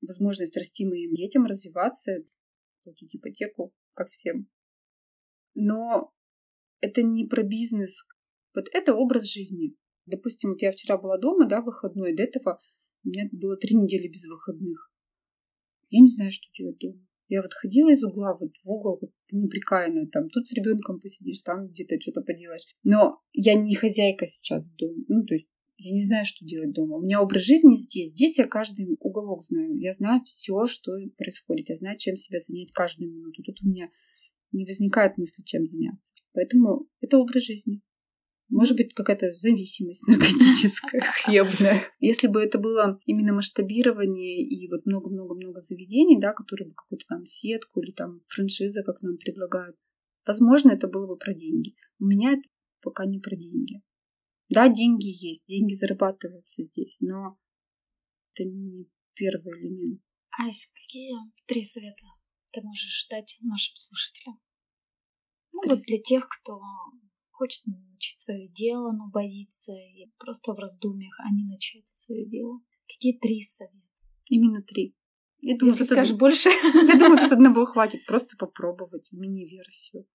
возможность 0.00 0.56
расти 0.56 0.86
моим 0.86 1.12
детям, 1.14 1.44
развиваться, 1.44 2.24
платить 2.84 3.16
ипотеку, 3.16 3.72
как 3.94 4.10
всем. 4.10 4.48
Но 5.54 6.12
это 6.80 7.02
не 7.02 7.26
про 7.26 7.42
бизнес. 7.42 8.04
Вот 8.54 8.68
это 8.72 8.94
образ 8.94 9.24
жизни. 9.24 9.74
Допустим, 10.06 10.50
вот 10.50 10.62
я 10.62 10.70
вчера 10.70 10.96
была 10.96 11.18
дома, 11.18 11.46
да, 11.46 11.60
выходной, 11.60 12.14
до 12.14 12.22
этого 12.22 12.58
у 13.04 13.08
меня 13.08 13.28
было 13.32 13.56
три 13.56 13.76
недели 13.76 14.08
без 14.08 14.24
выходных. 14.26 14.90
Я 15.90 16.00
не 16.00 16.10
знаю, 16.10 16.30
что 16.30 16.46
делать 16.52 16.78
дома. 16.78 17.07
Я 17.28 17.42
вот 17.42 17.52
ходила 17.52 17.90
из 17.90 18.02
угла 18.02 18.36
вот 18.38 18.52
в 18.64 18.70
угол, 18.70 18.98
вот 19.00 19.10
неприкаянно, 19.30 20.06
там, 20.06 20.30
тут 20.30 20.48
с 20.48 20.52
ребенком 20.52 21.00
посидишь, 21.00 21.40
там 21.40 21.68
где-то 21.68 22.00
что-то 22.00 22.22
поделаешь. 22.22 22.66
Но 22.84 23.20
я 23.32 23.54
не 23.54 23.74
хозяйка 23.74 24.26
сейчас 24.26 24.66
в 24.66 24.74
доме. 24.76 25.04
Ну, 25.08 25.24
то 25.24 25.34
есть 25.34 25.48
я 25.76 25.92
не 25.92 26.02
знаю, 26.02 26.24
что 26.24 26.44
делать 26.44 26.72
дома. 26.72 26.96
У 26.96 27.02
меня 27.02 27.22
образ 27.22 27.42
жизни 27.42 27.76
здесь. 27.76 28.10
Здесь 28.10 28.38
я 28.38 28.46
каждый 28.46 28.96
уголок 28.98 29.44
знаю. 29.44 29.76
Я 29.78 29.92
знаю 29.92 30.22
все, 30.24 30.66
что 30.66 30.92
происходит. 31.16 31.68
Я 31.68 31.76
знаю, 31.76 31.96
чем 31.98 32.16
себя 32.16 32.40
занять 32.40 32.72
каждую 32.72 33.12
минуту. 33.12 33.44
Тут 33.44 33.62
у 33.62 33.68
меня 33.68 33.88
не 34.50 34.64
возникает 34.64 35.18
мысли, 35.18 35.42
чем 35.44 35.66
заняться. 35.66 36.14
Поэтому 36.32 36.88
это 37.00 37.18
образ 37.18 37.44
жизни. 37.44 37.80
Может 38.48 38.76
быть, 38.76 38.94
какая-то 38.94 39.32
зависимость 39.32 40.02
наркотическая, 40.06 41.02
хлебная. 41.22 41.82
Если 42.00 42.28
бы 42.28 42.40
это 42.40 42.58
было 42.58 42.98
именно 43.04 43.34
масштабирование 43.34 44.42
и 44.42 44.68
вот 44.68 44.86
много-много-много 44.86 45.60
заведений, 45.60 46.18
да, 46.18 46.32
которые 46.32 46.68
бы 46.68 46.74
какую-то 46.74 47.04
там 47.08 47.26
сетку 47.26 47.80
или 47.80 47.92
там 47.92 48.22
франшиза, 48.28 48.82
как 48.82 49.02
нам 49.02 49.18
предлагают, 49.18 49.76
возможно, 50.26 50.70
это 50.70 50.88
было 50.88 51.06
бы 51.06 51.16
про 51.16 51.34
деньги. 51.34 51.74
У 51.98 52.06
меня 52.06 52.32
это 52.32 52.48
пока 52.80 53.04
не 53.04 53.18
про 53.18 53.36
деньги. 53.36 53.82
Да, 54.48 54.68
деньги 54.68 55.08
есть, 55.08 55.44
деньги 55.46 55.74
зарабатываются 55.74 56.62
здесь, 56.62 57.00
но 57.00 57.38
это 58.32 58.48
не 58.48 58.88
первый 59.14 59.60
элемент. 59.60 60.00
Ась, 60.38 60.72
какие 60.72 61.12
три 61.46 61.64
совета 61.64 62.04
ты 62.52 62.62
можешь 62.62 63.06
дать 63.10 63.36
нашим 63.42 63.76
слушателям? 63.76 64.40
Ну, 65.52 65.60
вот 65.66 65.80
для 65.80 65.98
тех, 65.98 66.26
кто 66.28 66.60
хочет 67.38 67.66
начать 67.66 68.18
свое 68.18 68.48
дело, 68.48 68.90
но 68.92 69.08
боится 69.10 69.72
и 69.72 70.10
просто 70.18 70.52
в 70.52 70.58
раздумьях, 70.58 71.18
а 71.20 71.32
не 71.32 71.44
начать 71.44 71.88
свое 71.88 72.26
дело. 72.26 72.60
Какие 72.88 73.16
три 73.16 73.40
совета? 73.42 73.76
Именно 74.28 74.62
три. 74.62 74.96
Я 75.40 75.56
думаю, 75.56 75.72
Если 75.72 75.84
скажешь 75.84 76.14
од... 76.14 76.18
больше. 76.18 76.48
Я 76.48 76.98
думаю, 76.98 77.18
тут 77.18 77.32
одного 77.38 77.64
хватит. 77.64 78.04
Просто 78.06 78.36
попробовать 78.36 79.08
мини-версию. 79.12 80.06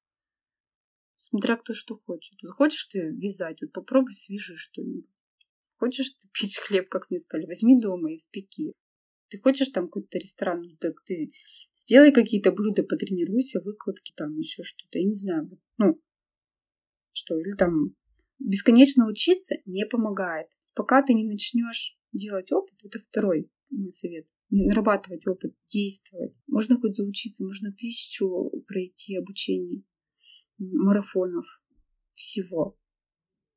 Смотря 1.15 1.55
кто 1.55 1.73
что 1.73 1.97
хочет. 2.05 2.38
Хочешь 2.49 2.88
ты 2.88 2.99
вязать, 2.99 3.62
вот 3.62 3.71
попробуй 3.71 4.13
свяжи 4.13 4.57
что-нибудь. 4.57 5.07
Хочешь 5.77 6.12
ты 6.12 6.27
печь 6.33 6.57
хлеб, 6.57 6.89
как 6.89 7.09
мне 7.09 7.19
сказали, 7.19 7.45
возьми 7.45 7.79
дома 7.79 8.13
и 8.13 8.17
спеки. 8.17 8.73
Ты 9.29 9.39
хочешь 9.39 9.69
там 9.69 9.86
какой-то 9.86 10.17
ресторан, 10.17 10.62
ну, 10.62 10.75
так 10.77 10.93
ты 11.05 11.31
сделай 11.73 12.12
какие-то 12.12 12.51
блюда, 12.51 12.83
потренируйся, 12.83 13.62
выкладки 13.62 14.13
там, 14.15 14.38
еще 14.38 14.63
что-то. 14.63 14.99
Я 14.99 15.05
не 15.05 15.15
знаю. 15.15 15.49
Ну, 15.77 15.99
что 17.13 17.39
или 17.39 17.56
там 17.56 17.95
бесконечно 18.39 19.08
учиться 19.08 19.56
не 19.65 19.86
помогает. 19.86 20.47
Пока 20.76 21.02
ты 21.02 21.13
не 21.13 21.26
начнешь 21.26 21.97
делать 22.12 22.52
опыт, 22.52 22.76
это 22.84 22.99
второй 22.99 23.49
мой 23.69 23.91
совет. 23.91 24.28
Нарабатывать 24.49 25.26
опыт, 25.26 25.56
действовать. 25.67 26.36
Можно 26.47 26.80
хоть 26.80 26.95
заучиться, 26.95 27.43
можно 27.43 27.71
тысячу 27.71 28.52
пройти 28.67 29.15
обучений, 29.15 29.84
марафонов, 30.60 31.45
всего. 32.13 32.78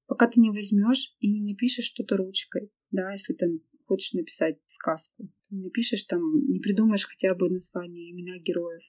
Пока 0.07 0.27
ты 0.29 0.41
не 0.41 0.51
возьмешь 0.51 1.15
и 1.21 1.29
не 1.29 1.43
напишешь 1.43 1.85
что-то 1.85 2.17
ручкой, 2.17 2.71
да, 2.91 3.13
если 3.13 3.35
ты 3.35 3.61
хочешь 3.85 4.13
написать 4.13 4.59
сказку, 4.65 5.29
не 5.51 5.65
напишешь 5.65 6.05
там, 6.05 6.23
не 6.49 6.61
придумаешь 6.61 7.07
хотя 7.07 7.35
бы 7.35 7.51
название, 7.51 8.11
имена 8.11 8.39
героев. 8.39 8.83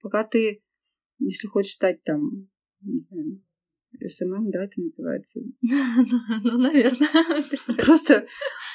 Пока 0.00 0.24
ты, 0.24 0.62
если 1.18 1.46
хочешь 1.46 1.74
стать 1.74 2.02
там, 2.02 2.48
не 2.80 2.98
знаю, 2.98 3.42
СММ, 4.00 4.50
да, 4.50 4.64
это 4.64 4.80
называется? 4.80 5.40
Ну, 6.42 6.58
наверное. 6.58 7.08
Просто, 7.84 8.26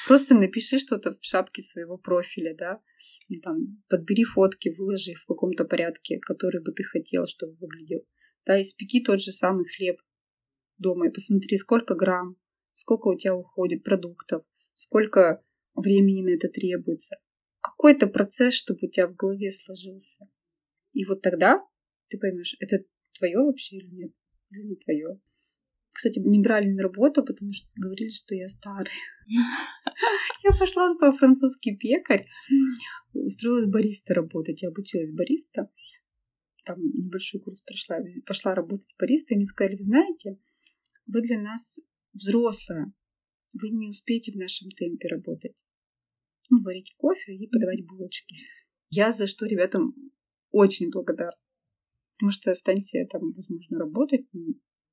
просто 0.06 0.34
напиши 0.34 0.78
что-то 0.78 1.14
в 1.14 1.24
шапке 1.24 1.62
своего 1.62 1.98
профиля, 1.98 2.54
да, 2.56 2.80
или 3.28 3.40
там 3.40 3.82
подбери 3.88 4.24
фотки, 4.24 4.70
выложи 4.76 5.14
в 5.14 5.26
каком-то 5.26 5.64
порядке, 5.64 6.18
который 6.20 6.62
бы 6.62 6.72
ты 6.72 6.82
хотел, 6.82 7.26
чтобы 7.26 7.52
выглядел. 7.60 8.04
Да, 8.46 8.60
испеки 8.60 9.02
тот 9.02 9.20
же 9.20 9.32
самый 9.32 9.64
хлеб 9.66 10.00
дома 10.78 11.08
и 11.08 11.12
посмотри, 11.12 11.56
сколько 11.56 11.94
грамм, 11.94 12.36
сколько 12.72 13.08
у 13.08 13.16
тебя 13.16 13.34
уходит 13.34 13.84
продуктов, 13.84 14.44
сколько 14.72 15.44
времени 15.74 16.22
на 16.22 16.34
это 16.34 16.48
требуется. 16.48 17.16
Какой-то 17.60 18.06
процесс, 18.06 18.54
чтобы 18.54 18.80
у 18.82 18.90
тебя 18.90 19.06
в 19.06 19.14
голове 19.14 19.50
сложился. 19.50 20.26
И 20.92 21.04
вот 21.04 21.20
тогда 21.22 21.62
ты 22.08 22.18
поймешь, 22.18 22.56
это 22.58 22.78
твое 23.12 23.38
вообще 23.38 23.76
или 23.76 23.88
нет 23.94 24.12
не 24.50 24.76
твое. 24.76 25.20
Кстати, 25.92 26.18
не 26.20 26.40
брали 26.40 26.68
на 26.68 26.82
работу, 26.82 27.24
потому 27.24 27.52
что 27.52 27.66
говорили, 27.76 28.10
что 28.10 28.34
я 28.34 28.48
старая. 28.48 28.86
Я 30.42 30.56
пошла 30.58 30.94
по 30.94 31.12
французский 31.12 31.76
пекарь, 31.76 32.26
устроилась 33.12 33.66
бариста 33.66 34.14
работать. 34.14 34.62
Я 34.62 34.68
обучилась 34.68 35.12
бариста. 35.12 35.70
Там 36.64 36.80
небольшой 36.80 37.40
курс 37.40 37.60
прошла. 37.60 37.98
Пошла 38.26 38.54
работать 38.54 38.94
бариста, 38.98 39.34
и 39.34 39.36
мне 39.36 39.44
сказали, 39.44 39.76
вы 39.76 39.82
знаете, 39.82 40.38
вы 41.06 41.20
для 41.20 41.38
нас 41.40 41.78
взрослая. 42.14 42.92
Вы 43.52 43.70
не 43.70 43.88
успеете 43.88 44.32
в 44.32 44.36
нашем 44.36 44.70
темпе 44.70 45.08
работать. 45.08 45.54
Ну, 46.48 46.62
варить 46.62 46.94
кофе 46.96 47.34
и 47.34 47.46
подавать 47.46 47.84
булочки. 47.86 48.36
Я 48.88 49.12
за 49.12 49.26
что 49.26 49.46
ребятам 49.46 49.94
очень 50.50 50.90
благодарна. 50.90 51.36
Потому 52.20 52.32
что 52.32 52.54
станция 52.54 53.06
там, 53.06 53.32
возможно, 53.32 53.78
работать, 53.78 54.26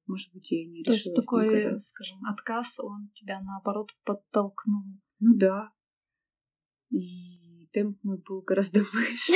может 0.06 0.34
быть, 0.34 0.50
я 0.50 0.66
не 0.66 0.80
решила. 0.80 0.86
То 0.86 0.94
есть 0.94 1.14
такой, 1.14 1.48
никогда. 1.50 1.78
скажем, 1.78 2.20
отказ, 2.24 2.80
он 2.80 3.10
тебя, 3.14 3.42
наоборот, 3.42 3.90
подтолкнул. 4.06 4.86
Ну 5.20 5.36
да. 5.36 5.74
И 6.90 7.68
темп 7.74 8.02
мой 8.04 8.18
был 8.26 8.44
гораздо 8.44 8.80
выше. 8.94 9.34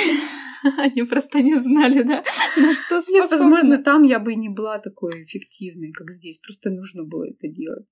Они 0.78 1.04
просто 1.04 1.42
не 1.42 1.60
знали, 1.60 2.04
да, 2.04 2.24
на 2.56 2.74
что 2.74 3.02
способны. 3.02 3.28
Возможно, 3.28 3.84
там 3.84 4.04
я 4.04 4.20
бы 4.20 4.32
и 4.32 4.38
не 4.38 4.48
была 4.48 4.80
такой 4.80 5.26
эффективной, 5.26 5.92
как 5.92 6.12
здесь. 6.12 6.38
Просто 6.38 6.70
нужно 6.70 7.04
было 7.04 7.26
это 7.26 7.50
делать 7.50 7.90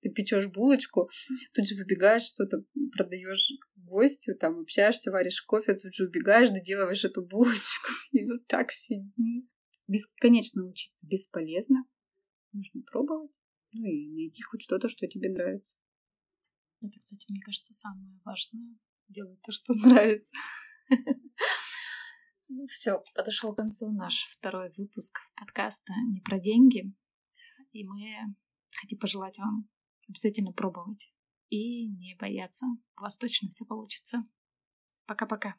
ты 0.00 0.10
печешь 0.10 0.48
булочку, 0.48 1.08
тут 1.54 1.66
же 1.66 1.76
выбегаешь, 1.76 2.22
что-то 2.22 2.64
продаешь 2.92 3.52
гостю, 3.76 4.34
там 4.36 4.60
общаешься, 4.60 5.10
варишь 5.10 5.42
кофе, 5.42 5.74
тут 5.74 5.94
же 5.94 6.06
убегаешь, 6.06 6.50
доделываешь 6.50 7.04
эту 7.04 7.24
булочку. 7.24 7.90
И 8.12 8.24
вот 8.24 8.46
так 8.46 8.70
все 8.70 8.96
дни. 8.96 9.48
Бесконечно 9.86 10.64
учиться 10.64 11.06
бесполезно. 11.06 11.84
Нужно 12.52 12.82
пробовать. 12.82 13.30
Ну 13.72 13.84
и 13.84 14.08
найти 14.14 14.42
хоть 14.42 14.62
что-то, 14.62 14.88
что 14.88 15.06
тебе 15.06 15.30
нравится. 15.30 15.78
Это, 16.80 16.98
кстати, 16.98 17.26
мне 17.28 17.40
кажется, 17.40 17.72
самое 17.72 18.18
важное. 18.24 18.78
Делать 19.08 19.40
то, 19.42 19.52
что 19.52 19.74
нравится. 19.84 20.34
Ну 22.48 22.66
все, 22.66 23.02
подошел 23.14 23.52
к 23.52 23.58
концу 23.58 23.90
наш 23.90 24.26
второй 24.30 24.72
выпуск 24.76 25.18
подкаста 25.36 25.92
«Не 26.10 26.20
про 26.20 26.38
деньги». 26.38 26.94
И 27.72 27.84
мы 27.84 28.00
хотим 28.80 28.98
пожелать 28.98 29.38
вам 29.38 29.68
обязательно 30.08 30.52
пробовать 30.52 31.12
и 31.50 31.86
не 31.86 32.14
бояться. 32.16 32.66
У 32.96 33.02
вас 33.02 33.18
точно 33.18 33.48
все 33.48 33.64
получится. 33.64 34.22
Пока-пока. 35.06 35.58